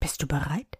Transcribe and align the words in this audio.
Bist 0.00 0.22
du 0.22 0.26
bereit? 0.26 0.78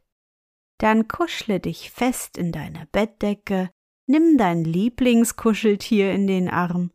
Dann 0.78 1.08
kuschle 1.08 1.60
dich 1.60 1.90
fest 1.90 2.38
in 2.38 2.52
deine 2.52 2.88
Bettdecke, 2.92 3.70
nimm 4.06 4.38
dein 4.38 4.64
Lieblingskuscheltier 4.64 6.12
in 6.12 6.26
den 6.26 6.48
Arm 6.48 6.92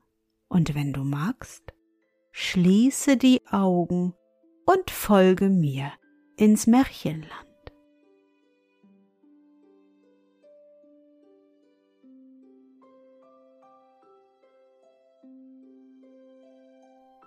und 0.47 0.75
wenn 0.75 0.93
du 0.93 1.03
magst, 1.03 1.73
schließe 2.31 3.17
die 3.17 3.45
Augen 3.47 4.13
und 4.65 4.89
folge 4.89 5.49
mir 5.49 5.91
ins 6.37 6.67
Märchenland. 6.67 7.31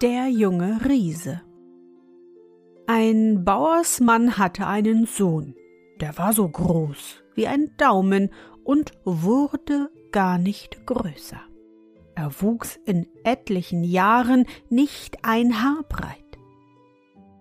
Der 0.02 0.28
junge 0.28 0.84
Riese 0.84 1.45
ein 2.86 3.44
Bauersmann 3.44 4.38
hatte 4.38 4.66
einen 4.66 5.06
Sohn, 5.06 5.54
der 6.00 6.16
war 6.18 6.32
so 6.32 6.48
groß 6.48 7.22
wie 7.34 7.46
ein 7.46 7.76
Daumen 7.76 8.30
und 8.64 8.92
wurde 9.04 9.90
gar 10.12 10.38
nicht 10.38 10.86
größer. 10.86 11.40
Er 12.14 12.30
wuchs 12.40 12.78
in 12.86 13.06
etlichen 13.24 13.84
Jahren 13.84 14.46
nicht 14.70 15.18
ein 15.22 15.62
Haar 15.62 15.82
breit. 15.88 16.22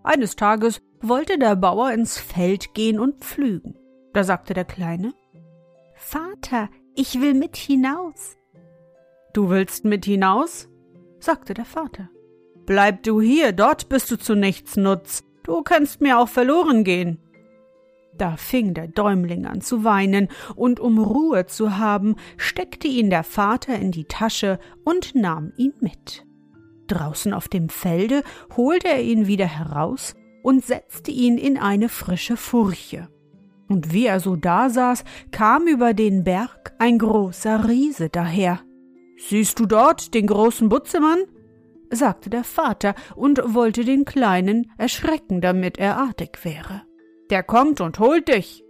Eines 0.03 0.35
Tages 0.35 0.81
wollte 1.01 1.37
der 1.39 1.55
Bauer 1.55 1.91
ins 1.91 2.17
Feld 2.17 2.73
gehen 2.73 2.99
und 2.99 3.23
pflügen. 3.23 3.77
Da 4.13 4.23
sagte 4.23 4.53
der 4.53 4.65
Kleine 4.65 5.13
Vater, 5.95 6.69
ich 6.93 7.21
will 7.21 7.33
mit 7.33 7.55
hinaus. 7.55 8.37
Du 9.33 9.49
willst 9.49 9.85
mit 9.85 10.05
hinaus? 10.05 10.69
sagte 11.19 11.53
der 11.53 11.65
Vater. 11.65 12.09
Bleib 12.65 13.03
du 13.03 13.21
hier, 13.21 13.51
dort 13.51 13.89
bist 13.89 14.09
du 14.11 14.17
zu 14.17 14.35
nichts 14.35 14.75
nutz. 14.75 15.23
Du 15.45 15.61
kannst 15.61 16.01
mir 16.01 16.17
auch 16.17 16.29
verloren 16.29 16.83
gehen. 16.83 17.19
Da 18.17 18.37
fing 18.37 18.73
der 18.73 18.87
Däumling 18.87 19.45
an 19.45 19.61
zu 19.61 19.83
weinen, 19.83 20.29
und 20.55 20.79
um 20.79 20.99
Ruhe 20.99 21.45
zu 21.45 21.77
haben, 21.77 22.15
steckte 22.37 22.87
ihn 22.87 23.09
der 23.09 23.23
Vater 23.23 23.75
in 23.75 23.91
die 23.91 24.05
Tasche 24.05 24.59
und 24.83 25.15
nahm 25.15 25.51
ihn 25.57 25.73
mit. 25.81 26.25
Draußen 26.87 27.33
auf 27.33 27.47
dem 27.47 27.69
Felde 27.69 28.23
holte 28.55 28.87
er 28.87 29.01
ihn 29.01 29.27
wieder 29.27 29.47
heraus 29.47 30.15
und 30.43 30.63
setzte 30.63 31.11
ihn 31.11 31.37
in 31.37 31.57
eine 31.57 31.89
frische 31.89 32.37
Furche. 32.37 33.09
Und 33.67 33.91
wie 33.91 34.05
er 34.05 34.19
so 34.19 34.35
dasaß, 34.35 35.03
kam 35.31 35.67
über 35.67 35.93
den 35.93 36.23
Berg 36.23 36.73
ein 36.77 36.99
großer 36.99 37.67
Riese 37.67 38.09
daher. 38.09 38.61
Siehst 39.17 39.59
du 39.59 39.65
dort 39.65 40.13
den 40.13 40.27
großen 40.27 40.69
Butzemann? 40.69 41.19
Sagte 41.89 42.29
der 42.29 42.43
Vater 42.43 42.95
und 43.15 43.41
wollte 43.53 43.85
den 43.85 44.05
Kleinen 44.05 44.71
erschrecken, 44.77 45.41
damit 45.41 45.77
er 45.77 45.97
artig 45.97 46.43
wäre. 46.43 46.83
Der 47.29 47.43
kommt 47.43 47.81
und 47.81 47.99
holt 47.99 48.27
dich. 48.27 48.63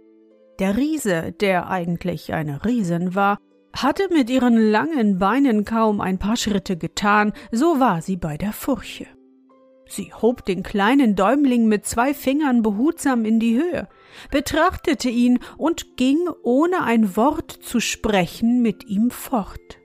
Der 0.58 0.76
Riese, 0.76 1.32
der 1.32 1.68
eigentlich 1.68 2.32
eine 2.32 2.64
Riesin 2.64 3.14
war, 3.14 3.38
hatte 3.74 4.08
mit 4.10 4.30
ihren 4.30 4.56
langen 4.56 5.18
Beinen 5.18 5.64
kaum 5.64 6.00
ein 6.00 6.18
paar 6.18 6.36
Schritte 6.36 6.76
getan, 6.76 7.32
so 7.52 7.78
war 7.78 8.00
sie 8.00 8.16
bei 8.16 8.38
der 8.38 8.52
Furche. 8.52 9.06
Sie 9.88 10.12
hob 10.12 10.44
den 10.44 10.62
kleinen 10.62 11.14
Däumling 11.14 11.66
mit 11.66 11.86
zwei 11.86 12.12
Fingern 12.12 12.62
behutsam 12.62 13.24
in 13.24 13.38
die 13.38 13.56
Höhe, 13.56 13.88
betrachtete 14.30 15.08
ihn 15.08 15.38
und 15.56 15.96
ging, 15.96 16.18
ohne 16.42 16.82
ein 16.82 17.16
Wort 17.16 17.50
zu 17.50 17.78
sprechen, 17.80 18.62
mit 18.62 18.86
ihm 18.86 19.10
fort. 19.10 19.78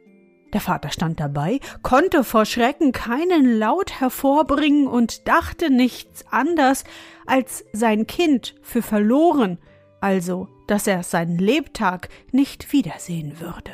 Der 0.53 0.62
Vater 0.62 0.89
stand 0.89 1.19
dabei, 1.19 1.59
konnte 1.81 2.23
vor 2.23 2.45
Schrecken 2.45 2.91
keinen 2.91 3.57
Laut 3.57 4.00
hervorbringen 4.00 4.88
und 4.88 5.28
dachte 5.28 5.69
nichts 5.69 6.25
anders, 6.29 6.84
als 7.25 7.63
sein 7.72 8.06
Kind 8.07 8.56
für 8.61 8.81
verloren, 8.81 9.59
also 10.01 10.50
dass 10.67 10.88
er 10.88 11.03
seinen 11.03 11.38
Lebtag 11.38 12.09
nicht 12.31 12.73
wiedersehen 12.73 13.40
würde. 13.40 13.72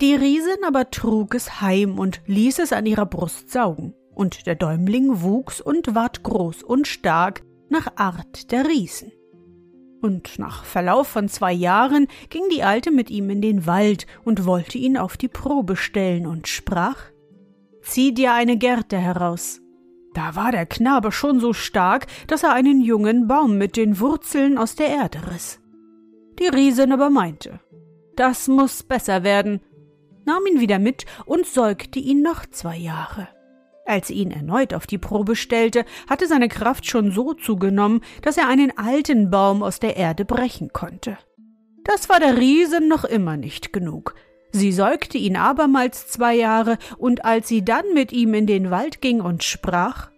Die 0.00 0.14
Riesin 0.14 0.64
aber 0.64 0.90
trug 0.90 1.34
es 1.34 1.60
heim 1.60 1.98
und 1.98 2.20
ließ 2.26 2.60
es 2.60 2.72
an 2.72 2.86
ihrer 2.86 3.06
Brust 3.06 3.50
saugen, 3.50 3.94
und 4.14 4.46
der 4.46 4.54
Däumling 4.54 5.22
wuchs 5.22 5.60
und 5.60 5.94
ward 5.94 6.22
groß 6.22 6.62
und 6.62 6.88
stark 6.88 7.42
nach 7.68 7.88
Art 7.96 8.50
der 8.50 8.66
Riesen. 8.66 9.12
Und 10.00 10.38
nach 10.38 10.64
Verlauf 10.64 11.08
von 11.08 11.28
zwei 11.28 11.52
Jahren 11.52 12.06
ging 12.30 12.44
die 12.50 12.62
Alte 12.62 12.90
mit 12.90 13.10
ihm 13.10 13.30
in 13.30 13.42
den 13.42 13.66
Wald 13.66 14.06
und 14.24 14.46
wollte 14.46 14.78
ihn 14.78 14.96
auf 14.96 15.16
die 15.16 15.28
Probe 15.28 15.76
stellen 15.76 16.26
und 16.26 16.46
sprach 16.46 16.96
Zieh 17.82 18.12
dir 18.12 18.32
eine 18.34 18.58
Gerte 18.58 18.98
heraus. 18.98 19.60
Da 20.14 20.36
war 20.36 20.52
der 20.52 20.66
Knabe 20.66 21.10
schon 21.10 21.40
so 21.40 21.52
stark, 21.52 22.06
dass 22.26 22.42
er 22.42 22.52
einen 22.52 22.80
jungen 22.80 23.26
Baum 23.26 23.56
mit 23.56 23.76
den 23.76 23.98
Wurzeln 23.98 24.58
aus 24.58 24.74
der 24.74 24.88
Erde 24.88 25.20
riss. 25.30 25.60
Die 26.38 26.48
Riesin 26.48 26.92
aber 26.92 27.08
meinte, 27.08 27.60
das 28.14 28.46
muss 28.48 28.82
besser 28.82 29.22
werden, 29.24 29.60
nahm 30.24 30.44
ihn 30.46 30.60
wieder 30.60 30.78
mit 30.78 31.06
und 31.24 31.46
säugte 31.46 31.98
ihn 31.98 32.22
noch 32.22 32.46
zwei 32.46 32.76
Jahre. 32.76 33.28
Als 33.88 34.08
sie 34.08 34.14
ihn 34.14 34.30
erneut 34.30 34.74
auf 34.74 34.86
die 34.86 34.98
Probe 34.98 35.34
stellte, 35.34 35.86
hatte 36.10 36.26
seine 36.26 36.48
Kraft 36.48 36.84
schon 36.84 37.10
so 37.10 37.32
zugenommen, 37.32 38.02
dass 38.20 38.36
er 38.36 38.46
einen 38.46 38.76
alten 38.76 39.30
Baum 39.30 39.62
aus 39.62 39.80
der 39.80 39.96
Erde 39.96 40.26
brechen 40.26 40.74
konnte. 40.74 41.16
Das 41.84 42.10
war 42.10 42.20
der 42.20 42.36
Riese 42.36 42.86
noch 42.86 43.04
immer 43.04 43.38
nicht 43.38 43.72
genug. 43.72 44.14
Sie 44.52 44.72
säugte 44.72 45.16
ihn 45.16 45.36
abermals 45.36 46.06
zwei 46.06 46.34
Jahre, 46.34 46.76
und 46.98 47.24
als 47.24 47.48
sie 47.48 47.64
dann 47.64 47.94
mit 47.94 48.12
ihm 48.12 48.34
in 48.34 48.46
den 48.46 48.70
Wald 48.70 49.00
ging 49.00 49.22
und 49.22 49.42
sprach 49.42 50.10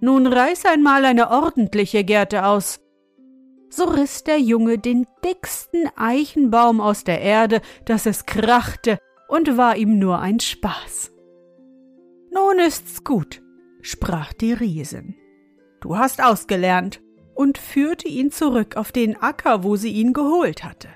Nun 0.00 0.26
reiß 0.26 0.64
einmal 0.64 1.04
eine 1.04 1.30
ordentliche 1.30 2.04
Gerte 2.04 2.46
aus. 2.46 2.80
So 3.68 3.84
riß 3.84 4.24
der 4.24 4.40
Junge 4.40 4.78
den 4.78 5.06
dicksten 5.22 5.90
Eichenbaum 5.94 6.80
aus 6.80 7.04
der 7.04 7.20
Erde, 7.20 7.60
dass 7.84 8.06
es 8.06 8.24
krachte, 8.24 8.98
und 9.28 9.58
war 9.58 9.76
ihm 9.76 9.98
nur 9.98 10.20
ein 10.20 10.40
Spaß. 10.40 11.17
Nun 12.38 12.60
ist's 12.60 13.02
gut, 13.02 13.42
sprach 13.82 14.32
die 14.32 14.52
Riesin. 14.52 15.16
Du 15.80 15.98
hast 15.98 16.22
ausgelernt, 16.22 17.00
und 17.34 17.58
führte 17.58 18.08
ihn 18.08 18.30
zurück 18.32 18.76
auf 18.76 18.90
den 18.90 19.16
Acker, 19.20 19.62
wo 19.64 19.76
sie 19.76 19.90
ihn 19.90 20.12
geholt 20.12 20.64
hatte. 20.64 20.88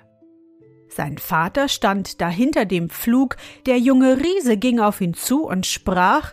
Sein 0.88 1.18
Vater 1.18 1.68
stand 1.68 2.20
da 2.20 2.28
hinter 2.28 2.64
dem 2.64 2.90
Pflug, 2.90 3.36
der 3.66 3.78
junge 3.78 4.18
Riese 4.18 4.56
ging 4.56 4.80
auf 4.80 5.00
ihn 5.00 5.14
zu 5.14 5.46
und 5.46 5.66
sprach 5.66 6.32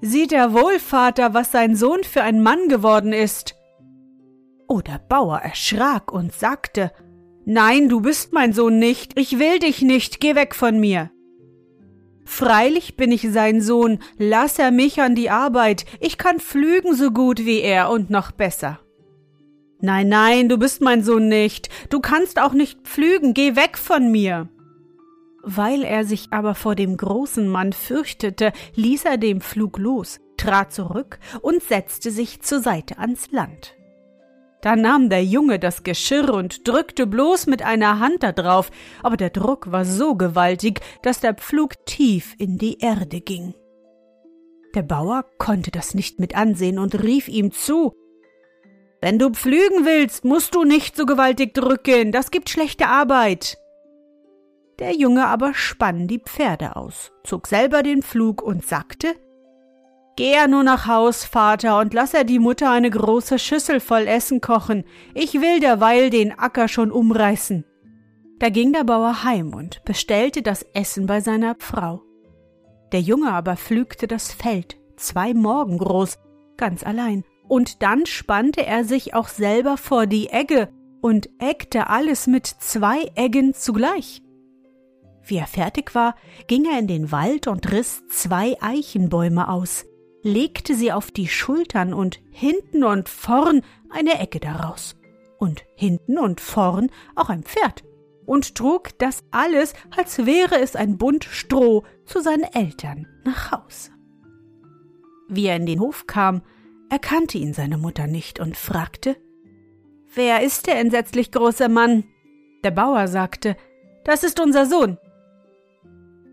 Sieht 0.00 0.32
er 0.32 0.54
wohl, 0.54 0.78
Vater, 0.78 1.34
was 1.34 1.52
sein 1.52 1.76
Sohn 1.76 2.02
für 2.04 2.22
ein 2.22 2.42
Mann 2.42 2.68
geworden 2.68 3.12
ist? 3.12 3.56
Oh, 4.68 4.80
der 4.80 4.98
Bauer 4.98 5.38
erschrak 5.38 6.12
und 6.12 6.32
sagte 6.32 6.92
Nein, 7.44 7.88
du 7.88 8.00
bist 8.00 8.32
mein 8.32 8.52
Sohn 8.52 8.78
nicht, 8.78 9.18
ich 9.18 9.38
will 9.38 9.58
dich 9.58 9.82
nicht, 9.82 10.20
geh 10.20 10.34
weg 10.34 10.54
von 10.54 10.78
mir. 10.78 11.10
Freilich 12.32 12.96
bin 12.96 13.10
ich 13.10 13.28
sein 13.32 13.60
Sohn, 13.60 13.98
lass 14.16 14.60
er 14.60 14.70
mich 14.70 15.02
an 15.02 15.16
die 15.16 15.30
Arbeit, 15.30 15.84
ich 15.98 16.16
kann 16.16 16.38
pflügen 16.38 16.94
so 16.94 17.10
gut 17.10 17.44
wie 17.44 17.60
er 17.60 17.90
und 17.90 18.08
noch 18.08 18.30
besser. 18.30 18.78
Nein, 19.80 20.08
nein, 20.08 20.48
du 20.48 20.56
bist 20.56 20.80
mein 20.80 21.02
Sohn 21.02 21.26
nicht, 21.26 21.70
du 21.90 21.98
kannst 21.98 22.40
auch 22.40 22.52
nicht 22.52 22.82
pflügen, 22.82 23.34
geh 23.34 23.56
weg 23.56 23.76
von 23.76 24.12
mir. 24.12 24.48
Weil 25.42 25.82
er 25.82 26.04
sich 26.04 26.28
aber 26.30 26.54
vor 26.54 26.76
dem 26.76 26.96
großen 26.96 27.48
Mann 27.48 27.72
fürchtete, 27.72 28.52
ließ 28.76 29.06
er 29.06 29.18
den 29.18 29.40
Pflug 29.40 29.76
los, 29.76 30.20
trat 30.36 30.72
zurück 30.72 31.18
und 31.42 31.64
setzte 31.64 32.12
sich 32.12 32.42
zur 32.42 32.60
Seite 32.60 32.98
ans 32.98 33.32
Land. 33.32 33.74
Da 34.62 34.76
nahm 34.76 35.08
der 35.08 35.24
Junge 35.24 35.58
das 35.58 35.84
Geschirr 35.84 36.34
und 36.34 36.68
drückte 36.68 37.06
bloß 37.06 37.46
mit 37.46 37.62
einer 37.62 37.98
Hand 37.98 38.22
da 38.22 38.32
drauf, 38.32 38.70
aber 39.02 39.16
der 39.16 39.30
Druck 39.30 39.72
war 39.72 39.84
so 39.84 40.14
gewaltig, 40.16 40.80
dass 41.02 41.20
der 41.20 41.34
Pflug 41.34 41.84
tief 41.86 42.34
in 42.38 42.58
die 42.58 42.78
Erde 42.78 43.20
ging. 43.20 43.54
Der 44.74 44.82
Bauer 44.82 45.24
konnte 45.38 45.70
das 45.70 45.94
nicht 45.94 46.20
mit 46.20 46.36
ansehen 46.36 46.78
und 46.78 47.02
rief 47.02 47.26
ihm 47.26 47.52
zu 47.52 47.94
Wenn 49.00 49.18
du 49.18 49.30
pflügen 49.30 49.86
willst, 49.86 50.24
musst 50.24 50.54
du 50.54 50.64
nicht 50.64 50.94
so 50.94 51.06
gewaltig 51.06 51.54
drücken, 51.54 52.12
das 52.12 52.30
gibt 52.30 52.50
schlechte 52.50 52.86
Arbeit. 52.86 53.56
Der 54.78 54.94
Junge 54.94 55.26
aber 55.26 55.54
spann 55.54 56.06
die 56.06 56.20
Pferde 56.20 56.76
aus, 56.76 57.12
zog 57.24 57.46
selber 57.46 57.82
den 57.82 58.02
Pflug 58.02 58.42
und 58.42 58.64
sagte 58.64 59.14
Geh 60.20 60.32
er 60.32 60.48
nur 60.48 60.64
nach 60.64 60.86
Haus, 60.86 61.24
Vater, 61.24 61.78
und 61.78 61.94
lass 61.94 62.12
er 62.12 62.24
die 62.24 62.38
Mutter 62.38 62.70
eine 62.70 62.90
große 62.90 63.38
Schüssel 63.38 63.80
voll 63.80 64.06
Essen 64.06 64.42
kochen. 64.42 64.84
Ich 65.14 65.40
will 65.40 65.60
derweil 65.60 66.10
den 66.10 66.38
Acker 66.38 66.68
schon 66.68 66.90
umreißen. 66.92 67.64
Da 68.38 68.50
ging 68.50 68.74
der 68.74 68.84
Bauer 68.84 69.24
heim 69.24 69.54
und 69.54 69.82
bestellte 69.86 70.42
das 70.42 70.62
Essen 70.74 71.06
bei 71.06 71.22
seiner 71.22 71.56
Frau. 71.58 72.02
Der 72.92 73.00
Junge 73.00 73.32
aber 73.32 73.56
pflügte 73.56 74.06
das 74.06 74.30
Feld, 74.30 74.76
zwei 74.98 75.32
Morgen 75.32 75.78
groß, 75.78 76.18
ganz 76.58 76.84
allein, 76.84 77.24
und 77.48 77.82
dann 77.82 78.04
spannte 78.04 78.66
er 78.66 78.84
sich 78.84 79.14
auch 79.14 79.28
selber 79.28 79.78
vor 79.78 80.06
die 80.06 80.28
Egge 80.28 80.68
und 81.00 81.30
eggte 81.38 81.86
alles 81.86 82.26
mit 82.26 82.46
zwei 82.46 83.10
Eggen 83.14 83.54
zugleich. 83.54 84.20
Wie 85.22 85.38
er 85.38 85.46
fertig 85.46 85.94
war, 85.94 86.14
ging 86.46 86.66
er 86.66 86.78
in 86.78 86.88
den 86.88 87.10
Wald 87.10 87.46
und 87.46 87.72
riss 87.72 88.02
zwei 88.08 88.58
Eichenbäume 88.60 89.48
aus, 89.48 89.86
legte 90.22 90.74
sie 90.74 90.92
auf 90.92 91.10
die 91.10 91.28
Schultern 91.28 91.94
und 91.94 92.20
hinten 92.30 92.84
und 92.84 93.08
vorn 93.08 93.62
eine 93.90 94.18
Ecke 94.18 94.40
daraus. 94.40 94.96
Und 95.38 95.64
hinten 95.74 96.18
und 96.18 96.40
vorn 96.40 96.90
auch 97.14 97.30
ein 97.30 97.42
Pferd. 97.42 97.82
Und 98.26 98.54
trug 98.54 98.98
das 98.98 99.24
alles, 99.30 99.72
als 99.96 100.26
wäre 100.26 100.60
es 100.60 100.76
ein 100.76 100.98
Bund 100.98 101.24
Stroh, 101.24 101.84
zu 102.04 102.20
seinen 102.20 102.44
Eltern 102.44 103.06
nach 103.24 103.50
Hause. 103.50 103.90
Wie 105.28 105.46
er 105.46 105.56
in 105.56 105.66
den 105.66 105.80
Hof 105.80 106.06
kam, 106.06 106.42
erkannte 106.90 107.38
ihn 107.38 107.54
seine 107.54 107.78
Mutter 107.78 108.06
nicht 108.06 108.40
und 108.40 108.56
fragte 108.56 109.16
Wer 110.12 110.42
ist 110.42 110.66
der 110.66 110.78
entsetzlich 110.80 111.30
große 111.30 111.68
Mann? 111.68 112.04
Der 112.64 112.72
Bauer 112.72 113.06
sagte 113.08 113.56
Das 114.04 114.24
ist 114.24 114.40
unser 114.40 114.66
Sohn. 114.66 114.98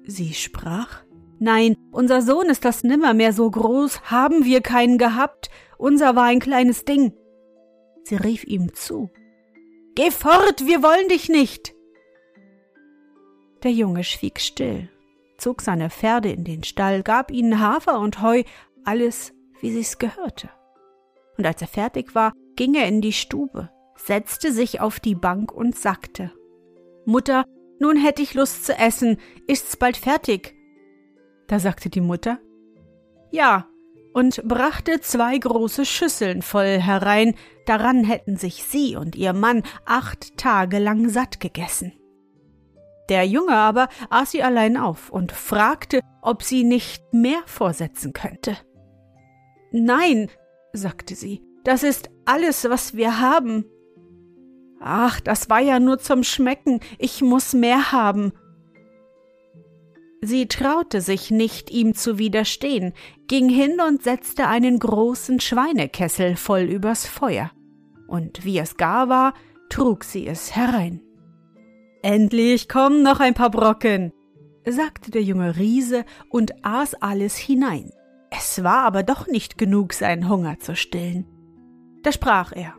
Sie 0.04 0.34
sprach 0.34 1.04
Nein, 1.40 1.76
unser 1.92 2.22
Sohn 2.22 2.48
ist 2.48 2.66
das 2.66 2.84
nimmermehr 2.84 3.32
so 3.34 3.50
groß, 3.50 4.10
haben 4.10 4.44
wir 4.46 4.62
keinen 4.62 4.98
gehabt, 4.98 5.50
unser 5.78 6.16
war 6.16 6.26
ein 6.26 6.40
kleines 6.40 6.86
Ding. 6.86 7.14
Sie 8.04 8.16
rief 8.16 8.44
ihm 8.44 8.74
zu. 8.74 9.10
Geh 9.96 10.12
fort, 10.12 10.66
wir 10.66 10.82
wollen 10.82 11.10
dich 11.10 11.30
nicht. 11.30 11.76
Der 13.64 13.72
Junge 13.72 14.04
schwieg 14.04 14.40
still, 14.40 14.90
zog 15.38 15.62
seine 15.62 15.90
Pferde 15.90 16.32
in 16.32 16.44
den 16.44 16.64
Stall, 16.64 17.04
gab 17.04 17.32
ihnen 17.32 17.60
Hafer 17.60 18.00
und 18.00 18.22
Heu, 18.22 18.44
alles, 18.84 19.34
wie 19.60 19.72
sich's 19.72 19.98
gehörte. 19.98 20.50
Und 21.38 21.46
als 21.46 21.62
er 21.62 21.68
fertig 21.68 22.16
war, 22.16 22.34
ging 22.56 22.74
er 22.74 22.88
in 22.88 23.02
die 23.02 23.14
Stube, 23.14 23.70
setzte 23.96 24.52
sich 24.52 24.82
auf 24.82 25.00
die 25.00 25.16
Bank 25.16 25.52
und 25.52 25.76
sagte 25.76 26.32
Mutter, 27.06 27.46
nun 27.80 27.96
hätte 27.98 28.22
ich 28.22 28.34
Lust 28.34 28.66
zu 28.66 28.74
essen, 28.76 29.18
ist's 29.46 29.78
bald 29.78 29.98
fertig? 29.98 30.57
Da 31.48 31.60
sagte 31.60 31.90
die 31.90 32.02
Mutter 32.02 32.40
Ja, 33.32 33.68
und 34.14 34.42
brachte 34.48 35.00
zwei 35.00 35.38
große 35.38 35.86
Schüsseln 35.86 36.42
voll 36.42 36.80
herein, 36.80 37.36
daran 37.66 38.04
hätten 38.04 38.36
sich 38.38 38.64
sie 38.64 38.96
und 38.96 39.16
ihr 39.16 39.34
Mann 39.34 39.64
acht 39.86 40.38
Tage 40.38 40.80
lang 40.80 41.10
satt 41.10 41.40
gegessen. 41.40 41.94
Der 43.10 43.26
Junge 43.26 43.56
aber 43.56 43.88
aß 44.10 44.32
sie 44.32 44.44
allein 44.44 44.76
auf 44.76 45.10
und 45.10 45.32
fragte, 45.32 46.02
ob 46.22 46.44
sie 46.44 46.64
nicht 46.64 47.14
mehr 47.14 47.40
vorsetzen 47.46 48.12
könnte. 48.12 48.58
Nein, 49.72 50.30
sagte 50.74 51.16
sie, 51.16 51.42
das 51.64 51.84
ist 51.84 52.10
alles, 52.26 52.70
was 52.70 52.96
wir 52.96 53.20
haben. 53.20 53.66
Ach, 54.80 55.20
das 55.20 55.50
war 55.50 55.60
ja 55.60 55.80
nur 55.80 56.00
zum 56.00 56.24
Schmecken, 56.24 56.80
ich 56.98 57.22
muss 57.22 57.54
mehr 57.54 57.92
haben, 57.92 58.34
Sie 60.22 60.48
traute 60.48 61.02
sich 61.02 61.30
nicht, 61.30 61.70
ihm 61.70 61.94
zu 61.94 62.18
widerstehen, 62.18 62.94
ging 63.28 63.50
hin 63.50 63.80
und 63.80 64.04
setzte 64.04 64.48
einen 64.48 64.80
großen 64.80 65.40
Schweinekessel 65.40 66.36
voll 66.36 66.62
übers 66.62 67.06
Feuer. 67.06 67.52
Und 68.08 68.44
wie 68.44 68.58
es 68.58 68.78
gar 68.78 69.10
war, 69.10 69.34
trug 69.70 70.04
sie 70.04 70.28
es 70.28 70.56
herein. 70.56 71.02
Endlich 72.02 72.68
kommen 72.68 73.04
noch 73.04 73.20
ein 73.20 73.34
paar 73.34 73.52
Brocken, 73.52 74.12
sagte 74.68 75.12
der 75.12 75.24
junge 75.24 75.58
Riese 75.58 76.06
und 76.30 76.54
aß 76.64 76.96
alles 76.96 77.38
hinein. 77.38 77.92
Es 78.32 78.64
war 78.64 78.84
aber 78.84 79.04
doch 79.04 79.28
nicht 79.28 79.58
genug, 79.58 79.94
seinen 79.94 80.30
Hunger 80.30 80.60
zu 80.60 80.76
stillen. 80.76 81.26
Da 82.04 82.12
sprach 82.12 82.54
er 82.54 82.74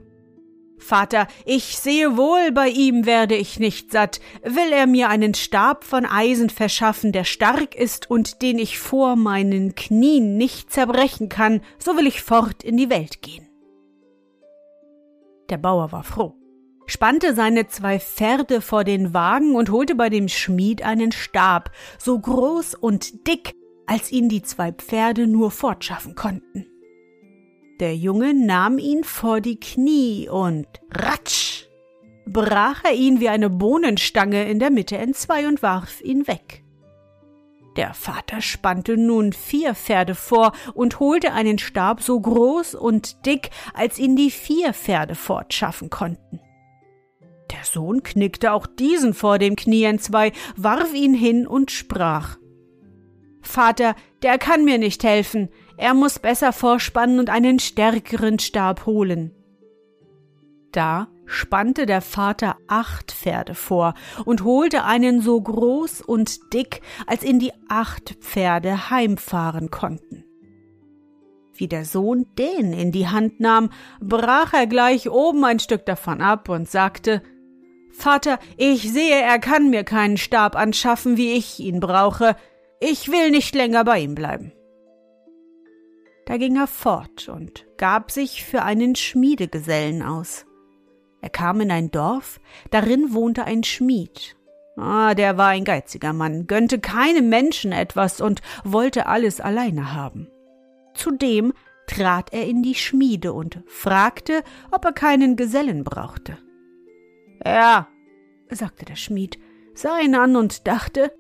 Vater, 0.78 1.26
ich 1.44 1.78
sehe 1.78 2.16
wohl, 2.16 2.52
bei 2.52 2.68
ihm 2.68 3.04
werde 3.04 3.34
ich 3.34 3.58
nicht 3.58 3.92
satt. 3.92 4.20
Will 4.42 4.72
er 4.72 4.86
mir 4.86 5.08
einen 5.08 5.34
Stab 5.34 5.84
von 5.84 6.06
Eisen 6.06 6.50
verschaffen, 6.50 7.12
der 7.12 7.24
stark 7.24 7.74
ist 7.74 8.10
und 8.10 8.42
den 8.42 8.58
ich 8.58 8.78
vor 8.78 9.16
meinen 9.16 9.74
Knien 9.74 10.36
nicht 10.36 10.72
zerbrechen 10.72 11.28
kann, 11.28 11.60
so 11.78 11.96
will 11.96 12.06
ich 12.06 12.22
fort 12.22 12.62
in 12.62 12.76
die 12.76 12.90
Welt 12.90 13.22
gehen. 13.22 13.46
Der 15.50 15.58
Bauer 15.58 15.92
war 15.92 16.04
froh, 16.04 16.34
spannte 16.86 17.34
seine 17.34 17.68
zwei 17.68 17.98
Pferde 17.98 18.60
vor 18.60 18.84
den 18.84 19.14
Wagen 19.14 19.56
und 19.56 19.70
holte 19.70 19.94
bei 19.94 20.10
dem 20.10 20.28
Schmied 20.28 20.82
einen 20.82 21.12
Stab, 21.12 21.70
so 21.98 22.18
groß 22.18 22.74
und 22.74 23.26
dick, 23.26 23.54
als 23.86 24.12
ihn 24.12 24.28
die 24.28 24.42
zwei 24.42 24.72
Pferde 24.72 25.26
nur 25.26 25.50
fortschaffen 25.50 26.14
konnten. 26.14 26.66
Der 27.80 27.94
Junge 27.94 28.34
nahm 28.34 28.78
ihn 28.78 29.04
vor 29.04 29.40
die 29.40 29.60
Knie 29.60 30.28
und 30.28 30.66
ratsch 30.90 31.68
brach 32.32 32.84
er 32.84 32.94
ihn 32.94 33.20
wie 33.20 33.28
eine 33.28 33.50
Bohnenstange 33.50 34.48
in 34.48 34.58
der 34.58 34.70
Mitte 34.70 34.98
entzwei 34.98 35.46
und 35.48 35.62
warf 35.62 36.00
ihn 36.02 36.26
weg. 36.26 36.64
Der 37.76 37.94
Vater 37.94 38.40
spannte 38.40 38.96
nun 38.96 39.32
vier 39.32 39.74
Pferde 39.74 40.14
vor 40.14 40.52
und 40.74 40.98
holte 40.98 41.32
einen 41.32 41.58
Stab 41.58 42.02
so 42.02 42.18
groß 42.18 42.74
und 42.74 43.24
dick, 43.24 43.50
als 43.72 43.98
ihn 43.98 44.16
die 44.16 44.32
vier 44.32 44.74
Pferde 44.74 45.14
fortschaffen 45.14 45.88
konnten. 45.88 46.40
Der 47.52 47.64
Sohn 47.64 48.02
knickte 48.02 48.52
auch 48.52 48.66
diesen 48.66 49.14
vor 49.14 49.38
dem 49.38 49.54
Knie 49.54 49.84
entzwei, 49.84 50.32
warf 50.56 50.92
ihn 50.92 51.14
hin 51.14 51.46
und 51.46 51.70
sprach 51.70 52.36
Vater, 53.40 53.94
der 54.22 54.36
kann 54.38 54.64
mir 54.64 54.78
nicht 54.78 55.04
helfen, 55.04 55.48
er 55.78 55.94
muss 55.94 56.18
besser 56.18 56.52
vorspannen 56.52 57.18
und 57.18 57.30
einen 57.30 57.58
stärkeren 57.58 58.38
Stab 58.38 58.84
holen. 58.84 59.32
Da 60.72 61.08
spannte 61.24 61.86
der 61.86 62.00
Vater 62.00 62.56
acht 62.66 63.12
Pferde 63.12 63.54
vor 63.54 63.94
und 64.24 64.44
holte 64.44 64.84
einen 64.84 65.20
so 65.20 65.40
groß 65.40 66.00
und 66.02 66.52
dick, 66.52 66.82
als 67.06 67.22
ihn 67.22 67.38
die 67.38 67.52
acht 67.68 68.16
Pferde 68.20 68.90
heimfahren 68.90 69.70
konnten. 69.70 70.24
Wie 71.54 71.68
der 71.68 71.84
Sohn 71.84 72.26
den 72.38 72.72
in 72.72 72.92
die 72.92 73.08
Hand 73.08 73.40
nahm, 73.40 73.70
brach 74.00 74.52
er 74.52 74.66
gleich 74.66 75.10
oben 75.10 75.44
ein 75.44 75.58
Stück 75.58 75.86
davon 75.86 76.20
ab 76.20 76.48
und 76.48 76.68
sagte 76.68 77.22
Vater, 77.92 78.38
ich 78.56 78.92
sehe, 78.92 79.20
er 79.20 79.38
kann 79.38 79.70
mir 79.70 79.82
keinen 79.82 80.18
Stab 80.18 80.54
anschaffen, 80.54 81.16
wie 81.16 81.32
ich 81.32 81.58
ihn 81.58 81.80
brauche. 81.80 82.36
Ich 82.80 83.10
will 83.10 83.30
nicht 83.30 83.56
länger 83.56 83.84
bei 83.84 83.98
ihm 84.00 84.14
bleiben. 84.14 84.52
Da 86.28 86.36
ging 86.36 86.56
er 86.56 86.66
fort 86.66 87.30
und 87.30 87.64
gab 87.78 88.10
sich 88.10 88.44
für 88.44 88.62
einen 88.62 88.94
Schmiedegesellen 88.96 90.02
aus. 90.02 90.44
Er 91.22 91.30
kam 91.30 91.62
in 91.62 91.70
ein 91.70 91.90
Dorf, 91.90 92.38
darin 92.70 93.14
wohnte 93.14 93.44
ein 93.44 93.64
Schmied. 93.64 94.36
Ah, 94.76 95.14
der 95.14 95.38
war 95.38 95.48
ein 95.48 95.64
geiziger 95.64 96.12
Mann, 96.12 96.46
gönnte 96.46 96.80
keinem 96.80 97.30
Menschen 97.30 97.72
etwas 97.72 98.20
und 98.20 98.42
wollte 98.62 99.06
alles 99.06 99.40
alleine 99.40 99.94
haben. 99.94 100.28
Zudem 100.92 101.54
trat 101.86 102.34
er 102.34 102.46
in 102.46 102.62
die 102.62 102.74
Schmiede 102.74 103.32
und 103.32 103.62
fragte, 103.66 104.42
ob 104.70 104.84
er 104.84 104.92
keinen 104.92 105.34
Gesellen 105.34 105.82
brauchte. 105.82 106.36
Ja, 107.42 107.88
sagte 108.50 108.84
der 108.84 108.96
Schmied, 108.96 109.38
sah 109.72 109.98
ihn 109.98 110.14
an 110.14 110.36
und 110.36 110.66
dachte, 110.66 111.10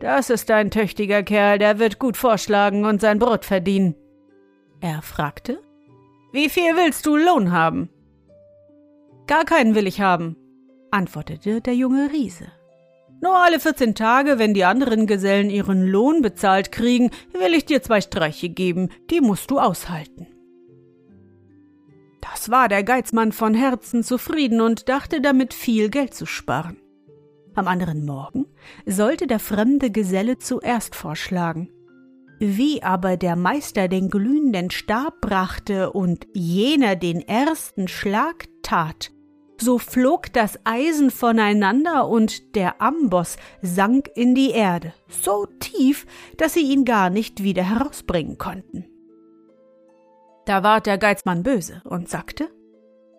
das 0.00 0.28
ist 0.28 0.50
ein 0.50 0.72
tüchtiger 0.72 1.22
Kerl, 1.22 1.60
der 1.60 1.78
wird 1.78 2.00
gut 2.00 2.16
vorschlagen 2.16 2.84
und 2.84 3.00
sein 3.00 3.20
Brot 3.20 3.44
verdienen. 3.44 3.94
Er 4.80 5.02
fragte, 5.02 5.60
Wie 6.32 6.48
viel 6.48 6.76
willst 6.76 7.06
du 7.06 7.16
Lohn 7.16 7.52
haben? 7.52 7.90
Gar 9.26 9.44
keinen 9.44 9.74
will 9.74 9.86
ich 9.86 10.00
haben, 10.00 10.36
antwortete 10.90 11.60
der 11.60 11.74
junge 11.74 12.10
Riese. 12.12 12.46
Nur 13.22 13.36
alle 13.36 13.60
vierzehn 13.60 13.94
Tage, 13.94 14.38
wenn 14.38 14.54
die 14.54 14.64
anderen 14.64 15.06
Gesellen 15.06 15.50
ihren 15.50 15.86
Lohn 15.86 16.22
bezahlt 16.22 16.72
kriegen, 16.72 17.10
will 17.32 17.52
ich 17.52 17.66
dir 17.66 17.82
zwei 17.82 18.00
Streiche 18.00 18.48
geben, 18.48 18.88
die 19.10 19.20
musst 19.20 19.50
du 19.50 19.58
aushalten. 19.58 20.26
Da 22.22 22.30
Das 22.40 22.50
war 22.50 22.68
der 22.68 22.84
Geizmann 22.84 23.32
von 23.32 23.52
Herzen 23.52 24.02
zufrieden 24.02 24.62
und 24.62 24.88
dachte 24.88 25.20
damit 25.20 25.52
viel 25.52 25.90
Geld 25.90 26.14
zu 26.14 26.24
sparen. 26.24 26.78
Am 27.54 27.68
anderen 27.68 28.06
Morgen 28.06 28.46
sollte 28.86 29.26
der 29.26 29.40
fremde 29.40 29.90
Geselle 29.90 30.38
zuerst 30.38 30.94
vorschlagen. 30.94 31.70
Wie 32.42 32.82
aber 32.82 33.18
der 33.18 33.36
Meister 33.36 33.86
den 33.86 34.08
glühenden 34.08 34.70
Stab 34.70 35.20
brachte 35.20 35.92
und 35.92 36.26
jener 36.32 36.96
den 36.96 37.20
ersten 37.20 37.86
Schlag 37.86 38.46
tat, 38.62 39.10
so 39.58 39.76
flog 39.76 40.32
das 40.32 40.58
Eisen 40.64 41.10
voneinander 41.10 42.08
und 42.08 42.54
der 42.56 42.80
Amboss 42.80 43.36
sank 43.60 44.08
in 44.14 44.34
die 44.34 44.52
Erde, 44.52 44.94
so 45.06 45.46
tief, 45.60 46.06
dass 46.38 46.54
sie 46.54 46.72
ihn 46.72 46.86
gar 46.86 47.10
nicht 47.10 47.42
wieder 47.42 47.62
herausbringen 47.62 48.38
konnten. 48.38 48.86
Da 50.46 50.62
ward 50.62 50.86
der 50.86 50.96
Geizmann 50.96 51.42
böse 51.42 51.82
und 51.84 52.08
sagte, 52.08 52.48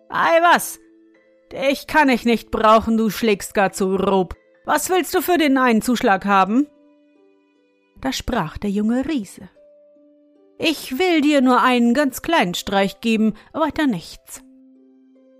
Ei 0.08 0.42
was, 0.52 0.80
dich 1.52 1.86
kann 1.86 2.08
ich 2.08 2.24
nicht 2.24 2.50
brauchen, 2.50 2.96
du 2.96 3.08
schlägst 3.08 3.54
gar 3.54 3.70
zu 3.70 3.94
rob. 3.94 4.34
Was 4.64 4.90
willst 4.90 5.14
du 5.14 5.22
für 5.22 5.38
den 5.38 5.58
einen 5.58 5.80
Zuschlag 5.80 6.24
haben? 6.24 6.66
Da 8.02 8.12
sprach 8.12 8.58
der 8.58 8.70
junge 8.70 9.06
Riese. 9.08 9.48
Ich 10.58 10.98
will 10.98 11.22
dir 11.22 11.40
nur 11.40 11.62
einen 11.62 11.94
ganz 11.94 12.20
kleinen 12.20 12.54
Streich 12.54 13.00
geben, 13.00 13.34
weiter 13.52 13.86
nichts. 13.86 14.42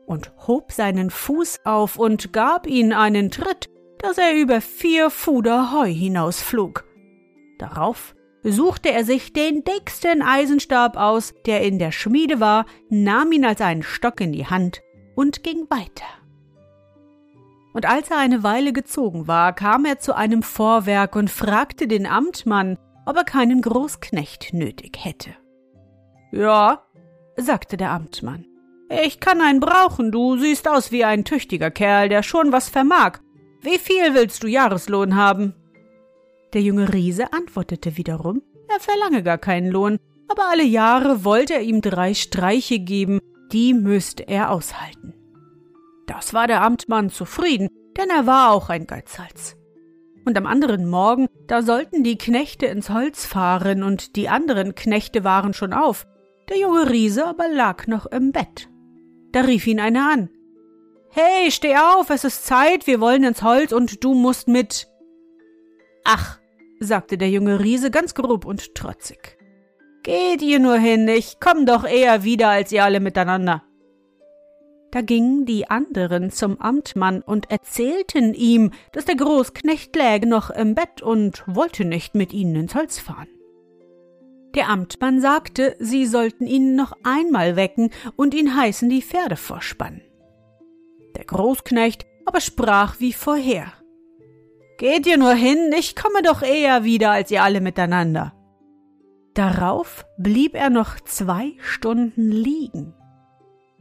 Und 0.07 0.33
hob 0.47 0.73
seinen 0.73 1.11
Fuß 1.11 1.61
auf 1.65 1.99
und 1.99 2.33
gab 2.33 2.67
ihn 2.67 2.93
einen 2.93 3.31
Tritt, 3.31 3.69
dass 3.99 4.19
er 4.19 4.35
über 4.35 4.61
vier 4.61 5.11
Fuder 5.11 5.73
Heu 5.73 5.93
hinausflog. 5.93 6.85
Darauf 7.59 8.15
suchte 8.43 8.91
er 8.91 9.05
sich 9.05 9.33
den 9.33 9.63
dicksten 9.65 10.23
Eisenstab 10.23 10.97
aus, 10.97 11.35
der 11.47 11.63
in 11.63 11.79
der 11.79 11.93
Schmiede 11.93 12.41
war, 12.41 12.67
nahm 12.89 13.31
ihn 13.33 13.45
als 13.45 13.61
einen 13.61 13.83
Stock 13.83 14.21
in 14.21 14.33
die 14.33 14.47
Hand 14.47 14.83
und 15.15 15.45
ging 15.45 15.67
weiter. 15.71 16.22
Und 17.73 17.87
als 17.87 18.11
er 18.11 18.19
eine 18.19 18.43
Weile 18.43 18.73
gezogen 18.73 19.27
war, 19.27 19.55
kam 19.55 19.85
er 19.85 19.99
zu 19.99 20.15
einem 20.15 20.43
Vorwerk 20.43 21.17
und 21.17 21.31
fragte 21.31 21.89
den 21.89 22.07
Amtmann, 22.07 22.77
ob 23.07 23.17
er 23.17 23.25
keinen 23.25 23.63
Großknecht 23.63 24.53
nötig 24.53 24.99
hätte. 24.99 25.31
Ja, 26.33 26.85
sagte 27.37 27.77
der 27.77 27.91
Amtmann. 27.91 28.47
Ich 29.05 29.21
kann 29.21 29.41
einen 29.41 29.61
brauchen, 29.61 30.13
du 30.13 30.37
siehst 30.37 30.69
aus 30.69 30.93
wie 30.93 31.05
ein 31.05 31.25
tüchtiger 31.25 31.71
Kerl, 31.71 32.11
der 32.11 32.23
schon 32.23 32.53
was 32.53 32.69
vermag. 32.69 33.21
Wie 33.63 33.79
viel 33.79 34.15
willst 34.15 34.43
du 34.43 34.49
Jahreslohn 34.49 35.17
haben? 35.17 35.55
Der 36.53 36.61
junge 36.61 36.93
Riese 36.93 37.33
antwortete 37.33 37.97
wiederum, 37.97 38.43
er 38.69 38.81
verlange 38.81 39.23
gar 39.23 39.39
keinen 39.39 39.71
Lohn, 39.71 39.99
aber 40.29 40.49
alle 40.51 40.65
Jahre 40.65 41.25
wollte 41.25 41.55
er 41.55 41.63
ihm 41.63 41.81
drei 41.81 42.13
Streiche 42.13 42.79
geben, 42.79 43.21
die 43.53 43.73
müsste 43.73 44.29
er 44.29 44.51
aushalten. 44.51 45.15
Das 46.07 46.35
war 46.35 46.47
der 46.47 46.63
Amtmann 46.63 47.11
zufrieden, 47.11 47.69
denn 47.97 48.11
er 48.11 48.27
war 48.27 48.53
auch 48.53 48.69
ein 48.69 48.87
Geizhals. 48.87 49.57
Und 50.25 50.37
am 50.37 50.47
anderen 50.47 50.89
Morgen, 50.89 51.27
da 51.47 51.63
sollten 51.63 52.05
die 52.05 52.19
Knechte 52.19 52.67
ins 52.67 52.91
Holz 52.91 53.27
fahren, 53.27 53.83
und 53.83 54.17
die 54.17 54.29
anderen 54.29 54.75
Knechte 54.75 55.25
waren 55.25 55.53
schon 55.53 55.73
auf, 55.73 56.07
der 56.49 56.59
junge 56.59 56.91
Riese 56.91 57.27
aber 57.27 57.49
lag 57.49 57.87
noch 57.87 58.07
im 58.07 58.33
Bett. 58.33 58.69
Da 59.33 59.41
rief 59.41 59.67
ihn 59.67 59.81
einer 59.81 60.11
an. 60.13 60.31
Hey, 61.11 61.51
steh 61.51 61.77
auf, 61.77 62.11
es 62.11 62.25
ist 62.25 62.47
Zeit, 62.47 62.87
wir 62.87 63.01
wollen 63.01 63.25
ins 63.25 63.43
Holz 63.43 63.73
und 63.73 64.03
du 64.05 64.15
musst 64.15 64.49
mit. 64.49 64.89
Ach, 66.05 66.39
sagte 66.81 67.19
der 67.19 67.31
junge 67.31 67.61
Riese 67.61 67.91
ganz 67.91 68.15
grob 68.15 68.45
und 68.45 68.75
trotzig. 68.75 69.39
Geht 70.03 70.43
ihr 70.43 70.59
nur 70.59 70.77
hin, 70.77 71.07
ich 71.09 71.37
komm 71.39 71.67
doch 71.67 71.85
eher 71.85 72.25
wieder 72.25 72.49
als 72.49 72.73
ihr 72.73 72.85
alle 72.85 73.01
miteinander. 73.01 73.63
Da 74.93 75.01
gingen 75.01 75.47
die 75.47 75.71
anderen 75.71 76.31
zum 76.31 76.61
Amtmann 76.61 77.23
und 77.23 77.51
erzählten 77.51 78.35
ihm, 78.35 78.73
dass 78.93 79.07
der 79.07 79.17
Großknecht 79.17 79.97
läge 79.97 80.29
noch 80.29 80.51
im 80.51 80.75
Bett 80.75 81.01
und 81.01 81.43
wollte 81.47 81.87
nicht 81.87 82.15
mit 82.15 82.35
ihnen 82.35 82.55
ins 82.57 82.75
Holz 82.75 82.99
fahren. 82.99 83.29
Der 84.55 84.69
Amtmann 84.69 85.19
sagte, 85.19 85.77
sie 85.79 86.05
sollten 86.05 86.47
ihn 86.47 86.77
noch 86.77 86.93
einmal 87.05 87.57
wecken 87.57 87.89
und 88.17 88.35
ihn 88.35 88.55
heißen 88.55 88.91
die 88.91 89.01
Pferde 89.01 89.37
vorspannen. 89.37 90.03
Der 91.17 91.25
Großknecht 91.25 92.05
aber 92.27 92.43
sprach 92.43 93.01
wie 93.01 93.15
vorher. 93.15 93.73
Geht 94.77 95.07
ihr 95.07 95.17
nur 95.17 95.33
hin, 95.33 95.73
ich 95.79 95.97
komme 95.97 96.21
doch 96.23 96.43
eher 96.43 96.85
wieder 96.85 97.13
als 97.13 97.31
ihr 97.31 97.43
alle 97.43 97.63
miteinander. 97.63 98.35
Darauf 99.33 100.05
blieb 100.19 100.55
er 100.55 100.69
noch 100.69 101.01
zwei 101.01 101.53
Stunden 101.59 102.31
liegen. 102.31 102.95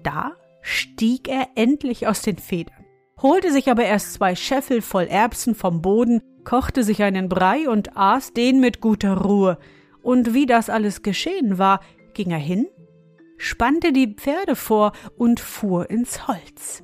Da 0.01 0.37
stieg 0.61 1.27
er 1.27 1.47
endlich 1.55 2.07
aus 2.07 2.21
den 2.21 2.37
Federn, 2.37 2.85
holte 3.21 3.51
sich 3.51 3.69
aber 3.69 3.83
erst 3.83 4.13
zwei 4.13 4.35
Scheffel 4.35 4.81
voll 4.81 5.05
Erbsen 5.05 5.55
vom 5.55 5.81
Boden, 5.81 6.21
kochte 6.43 6.83
sich 6.83 7.03
einen 7.03 7.29
Brei 7.29 7.69
und 7.69 7.95
aß 7.95 8.33
den 8.33 8.59
mit 8.59 8.81
guter 8.81 9.17
Ruhe, 9.17 9.57
und 10.01 10.33
wie 10.33 10.45
das 10.45 10.69
alles 10.69 11.03
geschehen 11.03 11.57
war, 11.57 11.81
ging 12.13 12.31
er 12.31 12.39
hin, 12.39 12.67
spannte 13.37 13.91
die 13.91 14.13
Pferde 14.13 14.55
vor 14.55 14.93
und 15.17 15.39
fuhr 15.39 15.89
ins 15.89 16.27
Holz. 16.27 16.83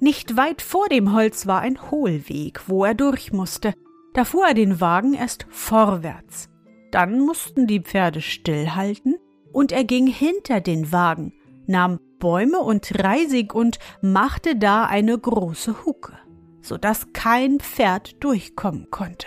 Nicht 0.00 0.36
weit 0.36 0.62
vor 0.62 0.88
dem 0.88 1.12
Holz 1.12 1.46
war 1.46 1.60
ein 1.60 1.90
Hohlweg, 1.90 2.68
wo 2.68 2.84
er 2.84 2.94
durch 2.94 3.32
musste. 3.32 3.74
Da 4.14 4.24
fuhr 4.24 4.46
er 4.46 4.54
den 4.54 4.80
Wagen 4.80 5.14
erst 5.14 5.46
vorwärts. 5.50 6.48
Dann 6.92 7.20
mussten 7.20 7.66
die 7.66 7.80
Pferde 7.80 8.20
stillhalten, 8.20 9.16
und 9.52 9.72
er 9.72 9.84
ging 9.84 10.06
hinter 10.06 10.60
den 10.60 10.92
Wagen, 10.92 11.32
nahm 11.66 11.98
Bäume 12.18 12.58
und 12.60 13.02
Reisig 13.02 13.54
und 13.54 13.78
machte 14.00 14.56
da 14.56 14.84
eine 14.84 15.18
große 15.18 15.84
Hucke, 15.84 16.18
so 16.60 16.76
dass 16.76 17.12
kein 17.12 17.60
Pferd 17.60 18.22
durchkommen 18.22 18.90
konnte. 18.90 19.26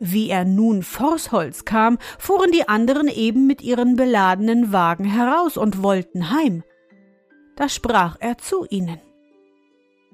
Wie 0.00 0.30
er 0.30 0.44
nun 0.44 0.82
vors 0.82 1.32
Holz 1.32 1.64
kam, 1.64 1.98
fuhren 2.18 2.52
die 2.52 2.68
anderen 2.68 3.08
eben 3.08 3.46
mit 3.46 3.62
ihren 3.62 3.96
beladenen 3.96 4.72
Wagen 4.72 5.04
heraus 5.04 5.56
und 5.56 5.82
wollten 5.82 6.30
heim. 6.30 6.62
Da 7.56 7.68
sprach 7.68 8.16
er 8.20 8.38
zu 8.38 8.64
ihnen. 8.70 9.00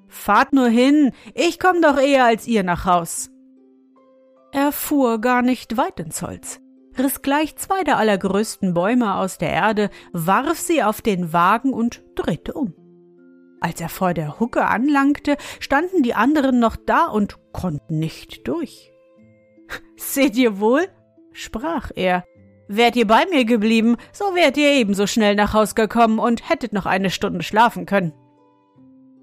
Fahrt 0.09 0.53
nur 0.55 0.69
hin, 0.69 1.13
ich 1.35 1.59
komm 1.59 1.83
doch 1.83 1.99
eher 1.99 2.25
als 2.25 2.47
ihr 2.47 2.63
nach 2.63 2.87
Haus. 2.87 3.31
Er 4.53 4.73
fuhr 4.73 5.21
gar 5.21 5.43
nicht 5.43 5.77
weit 5.77 6.01
ins 6.01 6.23
Holz 6.23 6.64
riss 6.99 7.23
gleich 7.23 7.57
zwei 7.57 7.83
der 7.85 7.99
allergrößten 7.99 8.75
Bäume 8.75 9.15
aus 9.15 9.39
der 9.39 9.51
Erde, 9.51 9.91
warf 10.13 10.59
sie 10.59 10.83
auf 10.83 11.03
den 11.03 11.33
Wagen 11.33 11.73
und 11.73 12.03
drehte 12.15 12.53
um. 12.53 12.75
Als 13.61 13.81
er 13.81 13.89
vor 13.89 14.13
der 14.13 14.39
Hucke 14.41 14.67
anlangte, 14.67 15.37
standen 15.59 16.03
die 16.03 16.15
anderen 16.15 16.59
noch 16.59 16.77
da 16.77 17.07
und 17.07 17.39
konnten 17.53 17.99
nicht 17.99 18.47
durch. 18.47 18.93
Seht 19.97 20.37
ihr 20.37 20.61
wohl? 20.61 20.87
sprach 21.33 21.91
er. 21.95 22.25
Wärt 22.69 22.97
ihr 22.97 23.07
bei 23.07 23.25
mir 23.31 23.45
geblieben, 23.45 23.97
so 24.13 24.35
wärt 24.35 24.57
ihr 24.57 24.71
ebenso 24.73 25.07
schnell 25.07 25.35
nach 25.35 25.53
Haus 25.55 25.75
gekommen 25.75 26.19
und 26.19 26.49
hättet 26.49 26.73
noch 26.73 26.87
eine 26.87 27.11
Stunde 27.11 27.43
schlafen 27.43 27.87
können. 27.87 28.13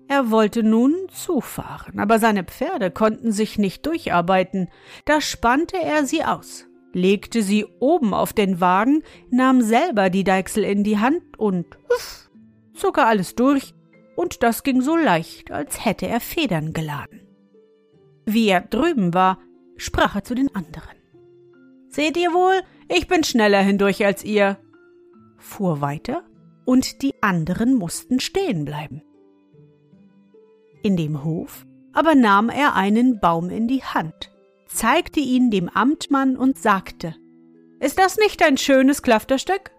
Er 0.08 0.30
wollte 0.30 0.62
nun 0.62 0.94
zufahren, 1.10 2.00
aber 2.00 2.20
seine 2.20 2.44
Pferde 2.44 2.92
konnten 2.92 3.32
sich 3.32 3.58
nicht 3.58 3.86
durcharbeiten. 3.86 4.70
Da 5.06 5.22
spannte 5.22 5.78
er 5.78 6.06
sie 6.06 6.25
aus 6.25 6.68
legte 6.93 7.41
sie 7.41 7.65
oben 7.79 8.13
auf 8.13 8.33
den 8.33 8.60
Wagen, 8.60 9.03
nahm 9.29 9.62
selber 9.62 10.10
die 10.10 10.24
Deichsel 10.24 10.63
in 10.63 10.83
die 10.83 11.00
Hand 11.00 11.38
und 11.38 11.65
zog 12.74 12.98
er 12.98 13.07
alles 13.07 13.36
durch, 13.36 13.74
und 14.15 14.43
das 14.43 14.63
ging 14.63 14.81
so 14.81 14.95
leicht, 14.95 15.51
als 15.51 15.86
hätte 15.86 16.07
er 16.07 16.19
Federn 16.19 16.74
geladen. 16.74 17.21
Wie 18.25 18.48
er 18.50 18.62
drüben 18.62 19.13
war, 19.13 19.39
sprach 19.77 20.15
er 20.15 20.24
zu 20.24 20.36
den 20.36 20.53
anderen. 20.53 20.98
Seht 21.89 22.17
ihr 22.17 22.31
wohl, 22.33 22.62
ich 22.88 23.07
bin 23.07 23.24
schneller 23.24 23.62
hindurch 23.62 24.05
als 24.05 24.24
ihr, 24.24 24.57
fuhr 25.38 25.81
weiter, 25.81 26.24
und 26.65 27.01
die 27.01 27.13
anderen 27.21 27.74
mussten 27.74 28.19
stehen 28.19 28.65
bleiben. 28.65 29.01
In 30.83 30.98
dem 30.98 31.24
Hof 31.24 31.65
aber 31.93 32.15
nahm 32.15 32.50
er 32.50 32.75
einen 32.75 33.19
Baum 33.19 33.50
in 33.50 33.67
die 33.67 33.83
Hand, 33.83 34.31
zeigte 34.74 35.20
ihn 35.20 35.51
dem 35.51 35.70
Amtmann 35.70 36.38
und 36.38 36.58
sagte 36.58 37.16
Ist 37.80 38.00
das 38.00 38.18
nicht 38.18 38.44
ein 38.44 38.58
schönes 38.58 39.01
Klafterstück? 39.01 39.72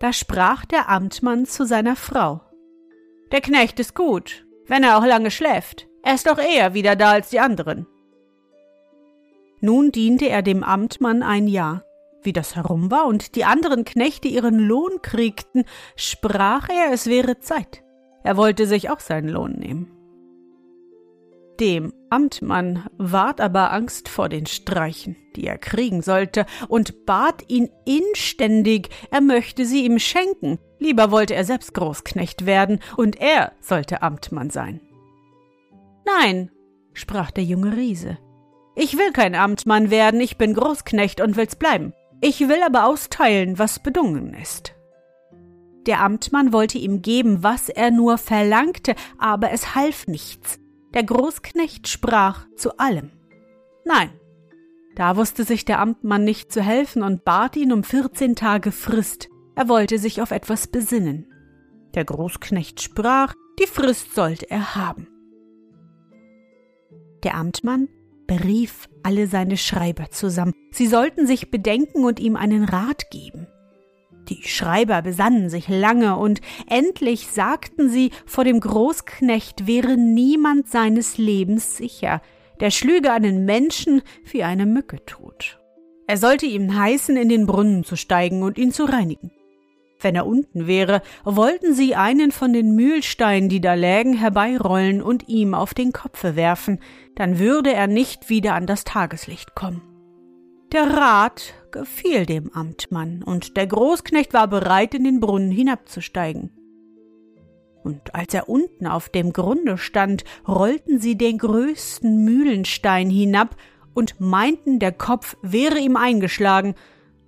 Da 0.00 0.12
sprach 0.12 0.64
der 0.64 0.88
Amtmann 0.88 1.46
zu 1.46 1.66
seiner 1.66 1.96
Frau 1.96 2.40
Der 3.32 3.40
Knecht 3.40 3.80
ist 3.80 3.94
gut, 3.94 4.46
wenn 4.66 4.82
er 4.82 4.98
auch 4.98 5.04
lange 5.04 5.30
schläft, 5.30 5.86
er 6.02 6.14
ist 6.14 6.26
doch 6.26 6.38
eher 6.38 6.74
wieder 6.74 6.96
da 6.96 7.12
als 7.12 7.30
die 7.30 7.40
anderen. 7.40 7.86
Nun 9.60 9.92
diente 9.92 10.28
er 10.28 10.42
dem 10.42 10.62
Amtmann 10.62 11.22
ein 11.22 11.48
Jahr. 11.48 11.84
Wie 12.22 12.34
das 12.34 12.56
herum 12.56 12.90
war 12.90 13.06
und 13.06 13.34
die 13.34 13.44
anderen 13.44 13.84
Knechte 13.84 14.28
ihren 14.28 14.58
Lohn 14.58 15.00
kriegten, 15.00 15.64
sprach 15.96 16.68
er, 16.68 16.92
es 16.92 17.06
wäre 17.06 17.38
Zeit. 17.38 17.82
Er 18.22 18.36
wollte 18.36 18.66
sich 18.66 18.90
auch 18.90 19.00
seinen 19.00 19.28
Lohn 19.28 19.52
nehmen. 19.52 19.90
Dem 21.60 21.94
Amtmann 22.14 22.86
ward 22.96 23.40
aber 23.40 23.72
Angst 23.72 24.08
vor 24.08 24.28
den 24.28 24.46
Streichen, 24.46 25.16
die 25.34 25.48
er 25.48 25.58
kriegen 25.58 26.00
sollte, 26.00 26.46
und 26.68 27.06
bat 27.06 27.42
ihn 27.48 27.70
inständig, 27.84 28.88
er 29.10 29.20
möchte 29.20 29.64
sie 29.64 29.84
ihm 29.84 29.98
schenken. 29.98 30.60
Lieber 30.78 31.10
wollte 31.10 31.34
er 31.34 31.44
selbst 31.44 31.74
Großknecht 31.74 32.46
werden, 32.46 32.78
und 32.96 33.20
er 33.20 33.50
sollte 33.60 34.02
Amtmann 34.02 34.50
sein. 34.50 34.80
Nein, 36.06 36.52
sprach 36.92 37.32
der 37.32 37.42
junge 37.42 37.76
Riese, 37.76 38.18
ich 38.76 38.96
will 38.96 39.10
kein 39.10 39.34
Amtmann 39.34 39.90
werden, 39.90 40.20
ich 40.20 40.38
bin 40.38 40.54
Großknecht 40.54 41.20
und 41.20 41.36
will's 41.36 41.56
bleiben. 41.56 41.94
Ich 42.20 42.48
will 42.48 42.62
aber 42.64 42.86
austeilen, 42.86 43.58
was 43.58 43.80
bedungen 43.80 44.34
ist. 44.34 44.74
Der 45.86 46.00
Amtmann 46.00 46.52
wollte 46.52 46.78
ihm 46.78 47.02
geben, 47.02 47.42
was 47.42 47.68
er 47.68 47.90
nur 47.90 48.18
verlangte, 48.18 48.94
aber 49.18 49.50
es 49.50 49.74
half 49.74 50.06
nichts. 50.06 50.60
Der 50.94 51.02
Großknecht 51.02 51.88
sprach 51.88 52.46
zu 52.56 52.78
allem 52.78 53.10
Nein. 53.84 54.10
Da 54.94 55.16
wusste 55.16 55.42
sich 55.42 55.64
der 55.64 55.80
Amtmann 55.80 56.22
nicht 56.22 56.52
zu 56.52 56.62
helfen 56.62 57.02
und 57.02 57.24
bat 57.24 57.56
ihn 57.56 57.72
um 57.72 57.82
vierzehn 57.82 58.36
Tage 58.36 58.70
Frist. 58.70 59.28
Er 59.56 59.68
wollte 59.68 59.98
sich 59.98 60.22
auf 60.22 60.30
etwas 60.30 60.68
besinnen. 60.68 61.26
Der 61.94 62.04
Großknecht 62.04 62.80
sprach, 62.80 63.34
die 63.60 63.66
Frist 63.66 64.14
sollte 64.14 64.48
er 64.50 64.76
haben. 64.76 65.08
Der 67.24 67.34
Amtmann 67.34 67.88
berief 68.28 68.88
alle 69.02 69.26
seine 69.26 69.56
Schreiber 69.56 70.10
zusammen. 70.10 70.54
Sie 70.70 70.86
sollten 70.86 71.26
sich 71.26 71.50
bedenken 71.50 72.04
und 72.04 72.20
ihm 72.20 72.36
einen 72.36 72.64
Rat 72.64 73.10
geben. 73.10 73.43
Die 74.28 74.42
Schreiber 74.42 75.02
besannen 75.02 75.50
sich 75.50 75.68
lange, 75.68 76.16
und 76.16 76.40
endlich 76.68 77.28
sagten 77.28 77.88
sie, 77.88 78.10
vor 78.26 78.44
dem 78.44 78.60
Großknecht 78.60 79.66
wäre 79.66 79.96
niemand 79.96 80.68
seines 80.68 81.18
Lebens 81.18 81.76
sicher, 81.76 82.22
der 82.60 82.70
schlüge 82.70 83.12
einen 83.12 83.44
Menschen 83.44 84.02
wie 84.30 84.42
eine 84.42 84.66
Mücke 84.66 85.04
tot. 85.04 85.58
Er 86.06 86.16
sollte 86.16 86.46
ihm 86.46 86.76
heißen, 86.76 87.16
in 87.16 87.28
den 87.28 87.46
Brunnen 87.46 87.84
zu 87.84 87.96
steigen 87.96 88.42
und 88.42 88.58
ihn 88.58 88.72
zu 88.72 88.84
reinigen. 88.84 89.30
Wenn 90.00 90.16
er 90.16 90.26
unten 90.26 90.66
wäre, 90.66 91.00
wollten 91.24 91.72
sie 91.72 91.94
einen 91.94 92.30
von 92.30 92.52
den 92.52 92.74
Mühlsteinen, 92.74 93.48
die 93.48 93.60
da 93.60 93.72
lägen, 93.72 94.12
herbeirollen 94.12 95.00
und 95.02 95.28
ihm 95.28 95.54
auf 95.54 95.72
den 95.72 95.92
Kopfe 95.92 96.36
werfen, 96.36 96.78
dann 97.14 97.38
würde 97.38 97.72
er 97.72 97.86
nicht 97.86 98.28
wieder 98.28 98.54
an 98.54 98.66
das 98.66 98.84
Tageslicht 98.84 99.54
kommen. 99.54 99.82
Der 100.72 100.90
Rat 100.90 101.54
gefiel 101.74 102.24
dem 102.24 102.50
Amtmann, 102.52 103.22
und 103.22 103.56
der 103.56 103.66
Großknecht 103.66 104.32
war 104.32 104.46
bereit, 104.48 104.94
in 104.94 105.04
den 105.04 105.20
Brunnen 105.20 105.50
hinabzusteigen. 105.50 106.50
Und 107.82 108.14
als 108.14 108.32
er 108.32 108.48
unten 108.48 108.86
auf 108.86 109.10
dem 109.10 109.32
Grunde 109.32 109.76
stand, 109.76 110.24
rollten 110.48 111.00
sie 111.00 111.18
den 111.18 111.36
größten 111.36 112.24
Mühlenstein 112.24 113.10
hinab 113.10 113.56
und 113.92 114.20
meinten, 114.20 114.78
der 114.78 114.92
Kopf 114.92 115.36
wäre 115.42 115.78
ihm 115.78 115.96
eingeschlagen, 115.96 116.74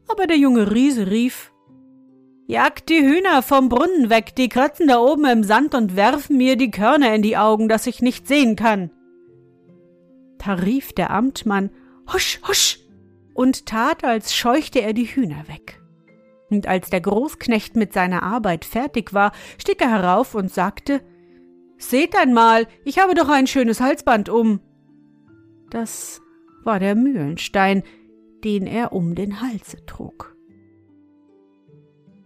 aber 0.09 0.27
der 0.27 0.39
junge 0.39 0.73
Riese 0.73 1.11
rief 1.11 1.53
Jagt 2.49 2.89
die 2.89 3.03
Hühner 3.03 3.43
vom 3.43 3.69
Brunnen 3.69 4.09
weg, 4.09 4.37
die 4.37 4.49
kratzen 4.49 4.87
da 4.87 5.01
oben 5.01 5.25
im 5.25 5.43
Sand 5.43 5.75
und 5.75 5.97
werfen 5.97 6.37
mir 6.37 6.57
die 6.57 6.71
Körner 6.71 7.13
in 7.13 7.23
die 7.23 7.37
Augen, 7.37 7.69
dass 7.69 7.89
ich 7.89 8.01
nicht 8.01 8.29
sehen 8.29 8.55
kann. 8.55 8.93
Da 10.39 10.55
rief 10.55 10.93
der 10.93 11.11
Amtmann 11.11 11.71
Husch, 12.13 12.41
husch, 12.47 12.86
und 13.37 13.67
tat, 13.67 14.03
als 14.03 14.35
scheuchte 14.35 14.81
er 14.81 14.95
die 14.95 15.05
Hühner 15.05 15.47
weg. 15.49 15.81
Und 16.49 16.67
als 16.67 16.91
der 16.91 17.01
Großknecht 17.01 17.77
mit 17.77 17.93
seiner 17.93 18.23
Arbeit 18.23 18.65
fertig 18.65 19.13
war, 19.13 19.33
stieg 19.59 19.81
er 19.81 19.91
herauf 19.91 20.35
und 20.35 20.53
sagte 20.53 21.03
Seht 21.79 22.17
einmal, 22.17 22.67
ich 22.85 22.99
habe 22.99 23.15
doch 23.15 23.29
ein 23.29 23.47
schönes 23.47 23.81
Halsband 23.81 24.31
um. 24.31 24.61
Das 25.69 26.23
war 26.65 26.79
der 26.79 26.95
Mühlenstein, 26.95 27.83
den 28.45 28.67
er 28.67 28.93
um 28.93 29.15
den 29.15 29.43
Halse 29.43 29.85
trug. 29.85 30.35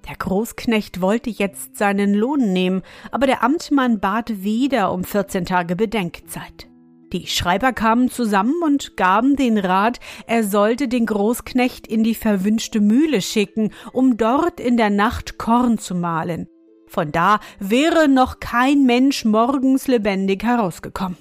Der 0.08 0.16
Großknecht 0.16 1.00
wollte 1.00 1.30
jetzt 1.30 1.76
seinen 1.76 2.14
Lohn 2.14 2.52
nehmen, 2.52 2.82
aber 3.10 3.26
der 3.26 3.42
Amtmann 3.42 3.98
bat 4.00 4.42
wieder 4.42 4.92
um 4.92 5.02
vierzehn 5.02 5.44
Tage 5.44 5.74
Bedenkzeit. 5.74 6.69
Die 7.12 7.26
Schreiber 7.26 7.72
kamen 7.72 8.08
zusammen 8.08 8.62
und 8.62 8.96
gaben 8.96 9.34
den 9.34 9.58
Rat, 9.58 9.98
er 10.26 10.44
sollte 10.44 10.86
den 10.86 11.06
Großknecht 11.06 11.86
in 11.86 12.04
die 12.04 12.14
verwünschte 12.14 12.80
Mühle 12.80 13.20
schicken, 13.20 13.72
um 13.92 14.16
dort 14.16 14.60
in 14.60 14.76
der 14.76 14.90
Nacht 14.90 15.36
Korn 15.36 15.78
zu 15.78 15.94
mahlen. 15.94 16.46
Von 16.86 17.10
da 17.10 17.40
wäre 17.58 18.08
noch 18.08 18.38
kein 18.38 18.84
Mensch 18.84 19.24
morgens 19.24 19.88
lebendig 19.88 20.44
herausgekommen. 20.44 21.18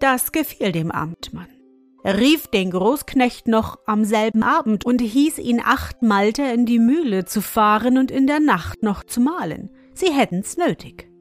Das 0.00 0.32
gefiel 0.32 0.72
dem 0.72 0.90
Amtmann. 0.90 1.46
Er 2.04 2.18
rief 2.18 2.48
den 2.48 2.72
Großknecht 2.72 3.46
noch 3.46 3.78
am 3.86 4.04
selben 4.04 4.42
Abend 4.42 4.84
und 4.84 5.00
hieß 5.00 5.38
ihn 5.38 5.60
acht 5.64 6.02
Malter 6.02 6.52
in 6.52 6.66
die 6.66 6.80
Mühle 6.80 7.24
zu 7.26 7.40
fahren 7.40 7.96
und 7.96 8.10
in 8.10 8.26
der 8.26 8.40
Nacht 8.40 8.82
noch 8.82 9.04
zu 9.04 9.20
mahlen. 9.20 9.70
Sie 9.94 10.12
hätten's 10.12 10.56
nötig. 10.56 11.11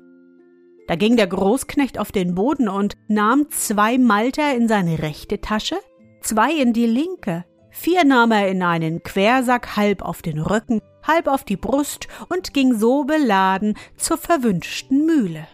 Da 0.88 0.96
ging 0.96 1.15
der 1.15 1.28
Großknecht 1.28 2.00
auf 2.00 2.12
den 2.12 2.36
Boden 2.36 2.67
und 2.67 2.96
nahm 3.08 3.50
zwei 3.50 3.98
Malter 3.98 4.54
in 4.56 4.67
seine 4.67 5.00
rechte 5.02 5.39
Tasche, 5.39 5.78
zwei 6.22 6.54
in 6.54 6.74
die 6.74 6.88
linke, 6.88 7.46
vier 7.70 8.04
nahm 8.04 8.32
er 8.32 8.50
in 8.50 8.62
einen 8.62 9.02
Quersack 9.04 9.78
halb 9.78 10.02
auf 10.02 10.22
den 10.22 10.39
Rücken, 10.39 10.82
halb 11.04 11.28
auf 11.28 11.44
die 11.44 11.58
Brust 11.58 12.08
und 12.30 12.54
ging 12.54 12.74
so 12.76 13.04
beladen 13.06 13.76
zur 13.96 14.17
verwünschten 14.17 15.06
Mühle. 15.06 15.48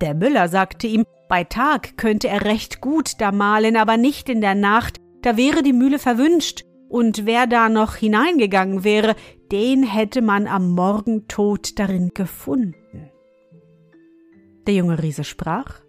Der 0.00 0.14
Müller 0.14 0.48
sagte 0.48 0.86
ihm, 0.86 1.04
bei 1.28 1.44
Tag 1.44 1.96
könnte 1.96 2.28
er 2.28 2.44
recht 2.44 2.80
gut 2.80 3.20
da 3.20 3.32
mahlen, 3.32 3.76
aber 3.76 3.96
nicht 3.96 4.28
in 4.28 4.40
der 4.40 4.54
Nacht, 4.54 4.98
da 5.22 5.36
wäre 5.36 5.62
die 5.62 5.72
Mühle 5.72 5.98
verwünscht, 5.98 6.64
und 6.88 7.26
wer 7.26 7.48
da 7.48 7.68
noch 7.68 7.96
hineingegangen 7.96 8.84
wäre, 8.84 9.16
den 9.50 9.82
hätte 9.82 10.22
man 10.22 10.46
am 10.46 10.70
Morgen 10.70 11.26
tot 11.26 11.78
darin 11.78 12.10
gefunden. 12.14 13.10
Der 14.66 14.74
junge 14.74 15.02
Riese 15.02 15.24
sprach 15.24 15.80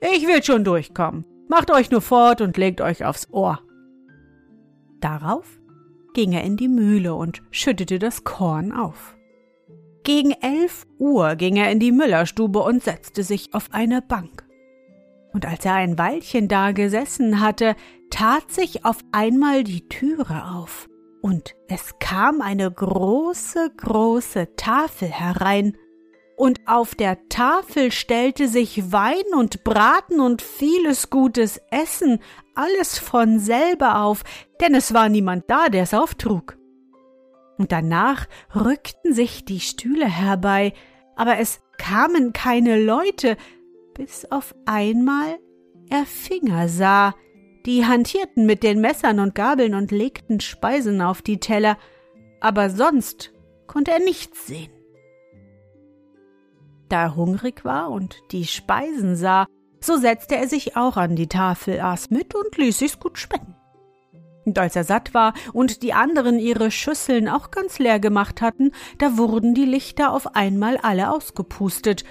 Ich 0.00 0.26
will 0.26 0.42
schon 0.42 0.64
durchkommen. 0.64 1.24
Macht 1.48 1.70
euch 1.70 1.90
nur 1.90 2.00
fort 2.00 2.40
und 2.40 2.56
legt 2.56 2.80
euch 2.80 3.04
aufs 3.04 3.28
Ohr. 3.30 3.60
Darauf 5.00 5.60
ging 6.14 6.32
er 6.32 6.44
in 6.44 6.56
die 6.56 6.68
Mühle 6.68 7.14
und 7.14 7.42
schüttete 7.50 7.98
das 7.98 8.24
Korn 8.24 8.72
auf. 8.72 9.16
Gegen 10.04 10.32
elf 10.32 10.86
Uhr 10.98 11.36
ging 11.36 11.56
er 11.56 11.70
in 11.70 11.78
die 11.78 11.92
Müllerstube 11.92 12.60
und 12.60 12.82
setzte 12.82 13.22
sich 13.22 13.54
auf 13.54 13.68
eine 13.72 14.02
Bank. 14.02 14.44
Und 15.32 15.46
als 15.46 15.64
er 15.64 15.74
ein 15.74 15.96
Weilchen 15.96 16.48
da 16.48 16.72
gesessen 16.72 17.40
hatte, 17.40 17.76
tat 18.10 18.50
sich 18.50 18.84
auf 18.84 18.98
einmal 19.12 19.64
die 19.64 19.88
Türe 19.88 20.44
auf, 20.54 20.88
und 21.22 21.54
es 21.68 21.98
kam 22.00 22.40
eine 22.40 22.70
große, 22.70 23.70
große 23.76 24.56
Tafel 24.56 25.08
herein, 25.08 25.76
und 26.42 26.58
auf 26.66 26.96
der 26.96 27.28
Tafel 27.28 27.92
stellte 27.92 28.48
sich 28.48 28.90
Wein 28.90 29.22
und 29.32 29.62
Braten 29.62 30.18
und 30.18 30.42
vieles 30.42 31.08
gutes 31.08 31.60
Essen, 31.70 32.18
alles 32.56 32.98
von 32.98 33.38
selber 33.38 34.02
auf, 34.02 34.24
denn 34.60 34.74
es 34.74 34.92
war 34.92 35.08
niemand 35.08 35.44
da, 35.46 35.68
der 35.68 35.84
es 35.84 35.94
auftrug. 35.94 36.58
Und 37.58 37.70
danach 37.70 38.26
rückten 38.56 39.14
sich 39.14 39.44
die 39.44 39.60
Stühle 39.60 40.06
herbei, 40.06 40.72
aber 41.14 41.38
es 41.38 41.60
kamen 41.78 42.32
keine 42.32 42.82
Leute, 42.82 43.36
bis 43.94 44.24
auf 44.32 44.52
einmal 44.66 45.38
er 45.90 46.06
Finger 46.06 46.66
sah, 46.68 47.14
die 47.66 47.86
hantierten 47.86 48.46
mit 48.46 48.64
den 48.64 48.80
Messern 48.80 49.20
und 49.20 49.36
Gabeln 49.36 49.76
und 49.76 49.92
legten 49.92 50.40
Speisen 50.40 51.02
auf 51.02 51.22
die 51.22 51.38
Teller, 51.38 51.78
aber 52.40 52.68
sonst 52.68 53.32
konnte 53.68 53.92
er 53.92 54.00
nichts 54.00 54.48
sehen. 54.48 54.81
Da 56.92 57.04
er 57.04 57.16
hungrig 57.16 57.64
war 57.64 57.90
und 57.90 58.20
die 58.32 58.46
Speisen 58.46 59.16
sah, 59.16 59.46
so 59.80 59.96
setzte 59.96 60.36
er 60.36 60.46
sich 60.46 60.76
auch 60.76 60.98
an 60.98 61.16
die 61.16 61.26
Tafel, 61.26 61.80
aß 61.80 62.10
mit 62.10 62.34
und 62.34 62.58
ließ 62.58 62.78
sich's 62.78 63.00
gut 63.00 63.16
schmecken. 63.16 63.54
Und 64.44 64.58
als 64.58 64.76
er 64.76 64.84
satt 64.84 65.14
war 65.14 65.32
und 65.54 65.82
die 65.82 65.94
anderen 65.94 66.38
ihre 66.38 66.70
Schüsseln 66.70 67.30
auch 67.30 67.50
ganz 67.50 67.78
leer 67.78 67.98
gemacht 67.98 68.42
hatten, 68.42 68.72
da 68.98 69.16
wurden 69.16 69.54
die 69.54 69.64
Lichter 69.64 70.12
auf 70.12 70.36
einmal 70.36 70.76
alle 70.76 71.10
ausgepustet. 71.10 72.04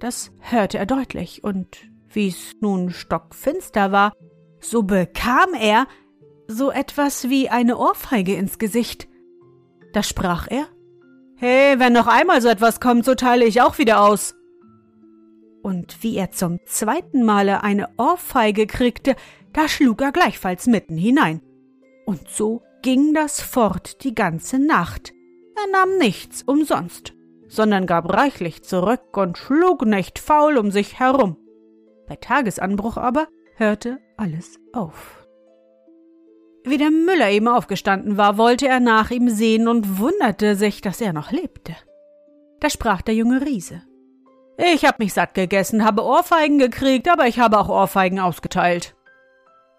Das 0.00 0.32
hörte 0.38 0.76
er 0.76 0.84
deutlich, 0.84 1.42
und 1.42 1.78
wie's 2.10 2.52
nun 2.60 2.90
stockfinster 2.90 3.90
war, 3.90 4.12
so 4.60 4.82
bekam 4.82 5.54
er 5.58 5.86
so 6.46 6.70
etwas 6.70 7.30
wie 7.30 7.48
eine 7.48 7.78
Ohrfeige 7.78 8.34
ins 8.34 8.58
Gesicht. 8.58 9.08
Da 9.94 10.02
sprach 10.02 10.46
er 10.50 10.66
Hey, 11.42 11.78
wenn 11.78 11.94
noch 11.94 12.06
einmal 12.06 12.42
so 12.42 12.48
etwas 12.48 12.80
kommt, 12.80 13.06
so 13.06 13.14
teile 13.14 13.46
ich 13.46 13.62
auch 13.62 13.78
wieder 13.78 14.02
aus. 14.02 14.34
Und 15.62 16.02
wie 16.02 16.18
er 16.18 16.32
zum 16.32 16.58
zweiten 16.66 17.24
Male 17.24 17.62
eine 17.62 17.88
Ohrfeige 17.96 18.66
kriegte, 18.66 19.16
da 19.54 19.66
schlug 19.66 20.02
er 20.02 20.12
gleichfalls 20.12 20.66
mitten 20.66 20.98
hinein. 20.98 21.40
Und 22.04 22.28
so 22.28 22.60
ging 22.82 23.14
das 23.14 23.40
fort 23.40 24.04
die 24.04 24.14
ganze 24.14 24.58
Nacht. 24.58 25.14
Er 25.56 25.72
nahm 25.72 25.96
nichts 25.96 26.42
umsonst, 26.42 27.14
sondern 27.48 27.86
gab 27.86 28.12
reichlich 28.12 28.62
zurück 28.62 29.16
und 29.16 29.38
schlug 29.38 29.86
nicht 29.86 30.18
faul 30.18 30.58
um 30.58 30.70
sich 30.70 30.98
herum. 31.00 31.38
Bei 32.06 32.16
Tagesanbruch 32.16 32.98
aber 32.98 33.28
hörte 33.56 33.98
alles 34.18 34.60
auf. 34.74 35.19
Wie 36.64 36.76
der 36.76 36.90
Müller 36.90 37.30
eben 37.30 37.48
aufgestanden 37.48 38.16
war, 38.16 38.36
wollte 38.36 38.68
er 38.68 38.80
nach 38.80 39.10
ihm 39.10 39.28
sehen 39.28 39.66
und 39.66 39.98
wunderte 39.98 40.56
sich, 40.56 40.82
dass 40.82 41.00
er 41.00 41.12
noch 41.12 41.32
lebte. 41.32 41.74
Da 42.60 42.68
sprach 42.68 43.00
der 43.02 43.14
junge 43.14 43.44
Riese. 43.44 43.82
Ich 44.58 44.84
hab 44.84 44.98
mich 44.98 45.14
satt 45.14 45.32
gegessen, 45.34 45.84
habe 45.84 46.04
Ohrfeigen 46.04 46.58
gekriegt, 46.58 47.08
aber 47.08 47.26
ich 47.26 47.38
habe 47.38 47.58
auch 47.58 47.70
Ohrfeigen 47.70 48.20
ausgeteilt. 48.20 48.94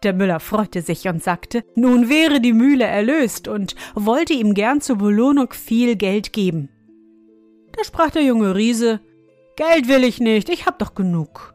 Der 0.02 0.14
Müller 0.14 0.40
freute 0.40 0.82
sich 0.82 1.08
und 1.08 1.22
sagte, 1.22 1.64
nun 1.76 2.10
wäre 2.10 2.42
die 2.42 2.54
Mühle 2.54 2.86
erlöst 2.86 3.48
und 3.48 3.76
wollte 3.94 4.34
ihm 4.34 4.56
gern 4.56 4.82
zur 4.82 4.98
Belohnung 4.98 5.54
viel 5.54 5.96
Geld 5.96 6.34
geben. 6.34 6.70
Da 7.74 7.84
sprach 7.84 8.10
der 8.10 8.24
junge 8.24 8.56
Riese, 8.56 9.00
Geld 9.56 9.88
will 9.88 10.04
ich 10.04 10.20
nicht, 10.20 10.50
ich 10.50 10.66
hab 10.66 10.80
doch 10.80 10.96
genug. 10.96 11.54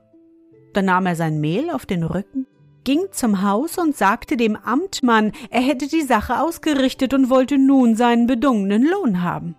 Da 0.74 0.82
nahm 0.82 1.06
er 1.06 1.16
sein 1.16 1.40
Mehl 1.40 1.70
auf 1.70 1.86
den 1.86 2.04
Rücken, 2.04 2.46
ging 2.86 3.06
zum 3.10 3.42
Haus 3.42 3.78
und 3.78 3.96
sagte 3.96 4.36
dem 4.36 4.56
Amtmann, 4.56 5.32
er 5.50 5.60
hätte 5.60 5.88
die 5.88 6.02
Sache 6.02 6.40
ausgerichtet 6.40 7.12
und 7.12 7.28
wollte 7.28 7.58
nun 7.58 7.96
seinen 7.96 8.28
bedungenen 8.28 8.86
Lohn 8.86 9.22
haben. 9.22 9.56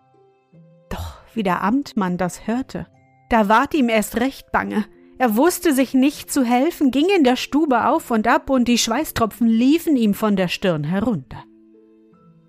Doch 0.90 1.16
wie 1.36 1.44
der 1.44 1.62
Amtmann 1.62 2.18
das 2.18 2.48
hörte, 2.48 2.88
da 3.30 3.50
ward 3.50 3.74
ihm 3.74 3.90
erst 3.90 4.20
recht 4.22 4.52
bange. 4.54 4.86
Er 5.20 5.36
wusste 5.36 5.74
sich 5.74 5.94
nicht 5.94 6.32
zu 6.32 6.44
helfen, 6.44 6.90
ging 6.90 7.08
in 7.16 7.26
der 7.26 7.36
Stube 7.36 7.88
auf 7.88 8.12
und 8.12 8.28
ab, 8.28 8.50
und 8.50 8.68
die 8.68 8.78
Schweißtropfen 8.78 9.48
liefen 9.48 9.98
ihm 9.98 10.14
von 10.14 10.38
der 10.38 10.48
Stirn 10.48 10.86
herunter. 10.86 11.44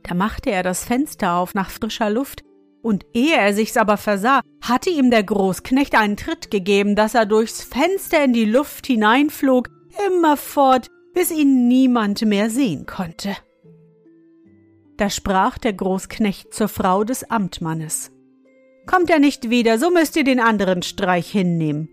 Da 0.05 0.15
machte 0.15 0.51
er 0.51 0.63
das 0.63 0.85
Fenster 0.85 1.35
auf 1.35 1.55
nach 1.55 1.71
frischer 1.71 2.09
Luft, 2.09 2.45
und 2.83 3.05
ehe 3.15 3.37
er 3.37 3.53
sich's 3.53 3.77
aber 3.77 3.97
versah, 3.97 4.43
hatte 4.61 4.91
ihm 4.91 5.11
der 5.11 5.25
Großknecht 5.25 5.97
einen 5.97 6.17
Tritt 6.17 6.53
gegeben, 6.53 6.95
dass 6.95 7.15
er 7.15 7.27
durchs 7.27 7.65
Fenster 7.65 8.23
in 8.23 8.33
die 8.33 8.45
Luft 8.45 8.87
hineinflog, 8.87 9.71
immerfort, 10.07 10.89
bis 11.15 11.31
ihn 11.31 11.69
niemand 11.69 12.23
mehr 12.23 12.51
sehen 12.51 12.87
konnte. 12.87 13.37
Da 14.97 15.11
sprach 15.11 15.59
der 15.59 15.73
Großknecht 15.73 16.53
zur 16.53 16.69
Frau 16.69 17.05
des 17.05 17.31
Amtmannes 17.31 18.13
Kommt 18.87 19.11
er 19.11 19.19
nicht 19.19 19.51
wieder, 19.51 19.79
so 19.79 19.91
müsst 19.91 20.17
ihr 20.17 20.25
den 20.25 20.41
anderen 20.41 20.83
Streich 20.83 21.31
hinnehmen. 21.31 21.91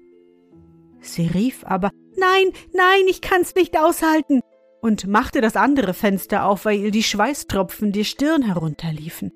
Sie 1.01 1.27
rief 1.27 1.65
aber 1.65 1.91
Nein, 2.17 2.51
nein, 2.73 3.01
ich 3.09 3.21
kann's 3.21 3.53
nicht 3.53 3.77
aushalten 3.77 4.39
und 4.81 5.07
machte 5.07 5.41
das 5.41 5.55
andere 5.55 5.93
Fenster 5.93 6.45
auf, 6.45 6.65
weil 6.65 6.79
ihr 6.79 6.91
die 6.91 7.03
Schweißtropfen 7.03 7.91
die 7.91 8.05
Stirn 8.05 8.43
herunterliefen. 8.43 9.33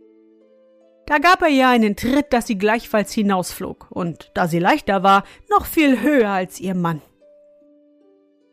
Da 1.05 1.17
gab 1.17 1.41
er 1.41 1.49
ihr 1.49 1.67
einen 1.67 1.95
Tritt, 1.95 2.32
dass 2.32 2.47
sie 2.47 2.58
gleichfalls 2.58 3.12
hinausflog, 3.12 3.88
und 3.89 4.32
da 4.36 4.47
sie 4.47 4.60
leichter 4.60 5.03
war, 5.03 5.23
noch 5.49 5.65
viel 5.65 6.01
höher 6.01 6.29
als 6.29 6.60
ihr 6.60 6.75
Mann. 6.75 7.01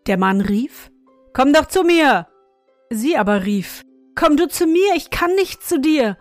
Der 0.06 0.18
Mann 0.18 0.40
rief 0.40 0.90
Komm 1.32 1.52
doch 1.52 1.66
zu 1.66 1.82
mir. 1.82 2.26
Sie 2.90 3.16
aber 3.16 3.44
rief 3.44 3.82
Komm 4.14 4.36
du 4.36 4.48
zu 4.48 4.66
mir, 4.66 4.94
ich 4.94 5.10
kann 5.10 5.34
nicht 5.34 5.62
zu 5.62 5.78
dir 5.78 6.16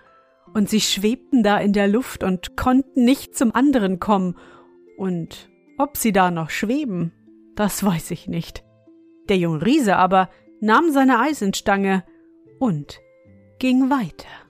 und 0.56 0.69
sie 0.69 0.82
schwebten 0.82 1.43
da 1.43 1.58
in 1.58 1.74
der 1.74 1.88
Luft 1.88 2.24
und 2.24 2.56
konnten 2.56 3.04
nicht 3.04 3.38
zum 3.38 3.54
anderen 3.54 4.00
kommen, 4.00 4.38
und 4.98 5.50
ob 5.78 5.98
sie 5.98 6.13
da 6.13 6.32
noch 6.32 6.50
schweben, 6.50 7.12
das 7.56 7.84
weiß 7.84 8.12
ich 8.12 8.28
nicht. 8.28 8.63
Der 9.28 9.38
junge 9.38 9.65
Riese 9.65 9.98
aber 9.98 10.30
nahm 10.62 10.91
seine 10.91 11.19
Eisenstange 11.19 12.06
und 12.60 13.02
ging 13.60 13.89
weiter. 13.89 14.44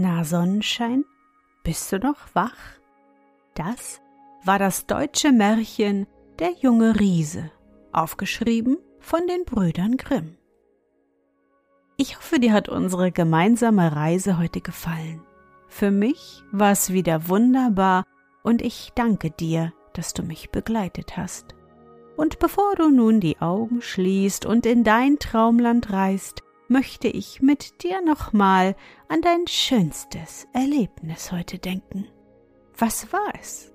Na 0.00 0.22
Sonnenschein, 0.22 1.04
bist 1.64 1.90
du 1.90 1.98
noch 1.98 2.32
wach? 2.32 2.54
Das 3.56 4.00
war 4.44 4.60
das 4.60 4.86
deutsche 4.86 5.32
Märchen 5.32 6.06
Der 6.38 6.52
junge 6.52 7.00
Riese, 7.00 7.50
aufgeschrieben 7.90 8.78
von 9.00 9.26
den 9.26 9.44
Brüdern 9.44 9.96
Grimm. 9.96 10.36
Ich 11.96 12.16
hoffe, 12.16 12.38
dir 12.38 12.52
hat 12.52 12.68
unsere 12.68 13.10
gemeinsame 13.10 13.96
Reise 13.96 14.38
heute 14.38 14.60
gefallen. 14.60 15.20
Für 15.66 15.90
mich 15.90 16.44
war 16.52 16.70
es 16.70 16.92
wieder 16.92 17.28
wunderbar 17.28 18.04
und 18.44 18.62
ich 18.62 18.92
danke 18.94 19.32
dir, 19.32 19.72
dass 19.94 20.14
du 20.14 20.22
mich 20.22 20.50
begleitet 20.50 21.16
hast. 21.16 21.56
Und 22.16 22.38
bevor 22.38 22.76
du 22.76 22.88
nun 22.88 23.18
die 23.18 23.40
Augen 23.40 23.82
schließt 23.82 24.46
und 24.46 24.64
in 24.64 24.84
dein 24.84 25.18
Traumland 25.18 25.92
reist, 25.92 26.44
möchte 26.68 27.08
ich 27.08 27.40
mit 27.40 27.82
dir 27.82 28.00
nochmal 28.02 28.76
an 29.08 29.22
dein 29.22 29.46
schönstes 29.46 30.46
Erlebnis 30.52 31.32
heute 31.32 31.58
denken. 31.58 32.06
Was 32.76 33.12
war 33.12 33.32
es? 33.40 33.72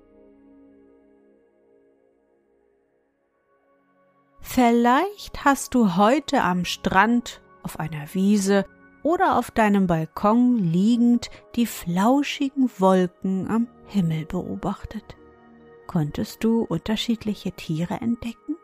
Vielleicht 4.40 5.44
hast 5.44 5.74
du 5.74 5.96
heute 5.96 6.42
am 6.42 6.64
Strand, 6.64 7.42
auf 7.62 7.80
einer 7.80 8.14
Wiese 8.14 8.66
oder 9.02 9.38
auf 9.38 9.50
deinem 9.50 9.86
Balkon 9.86 10.58
liegend 10.58 11.30
die 11.56 11.66
flauschigen 11.66 12.70
Wolken 12.78 13.50
am 13.50 13.68
Himmel 13.86 14.26
beobachtet. 14.26 15.16
Konntest 15.86 16.44
du 16.44 16.62
unterschiedliche 16.62 17.52
Tiere 17.52 17.94
entdecken? 17.94 18.56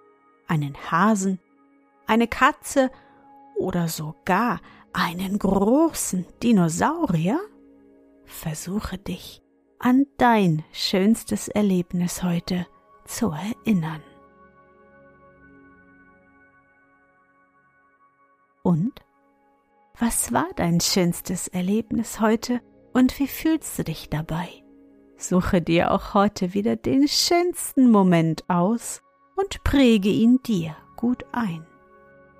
Einen 0.47 0.77
Hasen, 0.90 1.38
eine 2.07 2.29
Katze 2.29 2.90
oder 3.61 3.88
sogar 3.88 4.61
einen 4.92 5.38
großen 5.38 6.27
Dinosaurier? 6.42 7.38
Versuche 8.25 8.99
dich 8.99 9.42
an 9.79 10.07
dein 10.18 10.64
schönstes 10.73 11.49
Erlebnis 11.49 12.23
heute 12.23 12.66
zu 13.05 13.31
erinnern. 13.31 14.03
Und? 18.62 18.92
Was 19.99 20.33
war 20.33 20.49
dein 20.57 20.81
schönstes 20.81 21.49
Erlebnis 21.49 22.20
heute 22.20 22.62
und 22.94 23.18
wie 23.18 23.29
fühlst 23.29 23.79
du 23.79 23.85
dich 23.85 24.09
dabei? 24.09 24.49
Suche 25.18 25.61
dir 25.61 25.92
auch 25.92 26.14
heute 26.14 26.55
wieder 26.55 26.77
den 26.77 27.07
schönsten 27.07 27.90
Moment 27.90 28.49
aus 28.49 29.03
und 29.37 29.62
präge 29.64 30.09
ihn 30.09 30.42
dir 30.42 30.75
gut 30.96 31.25
ein 31.33 31.66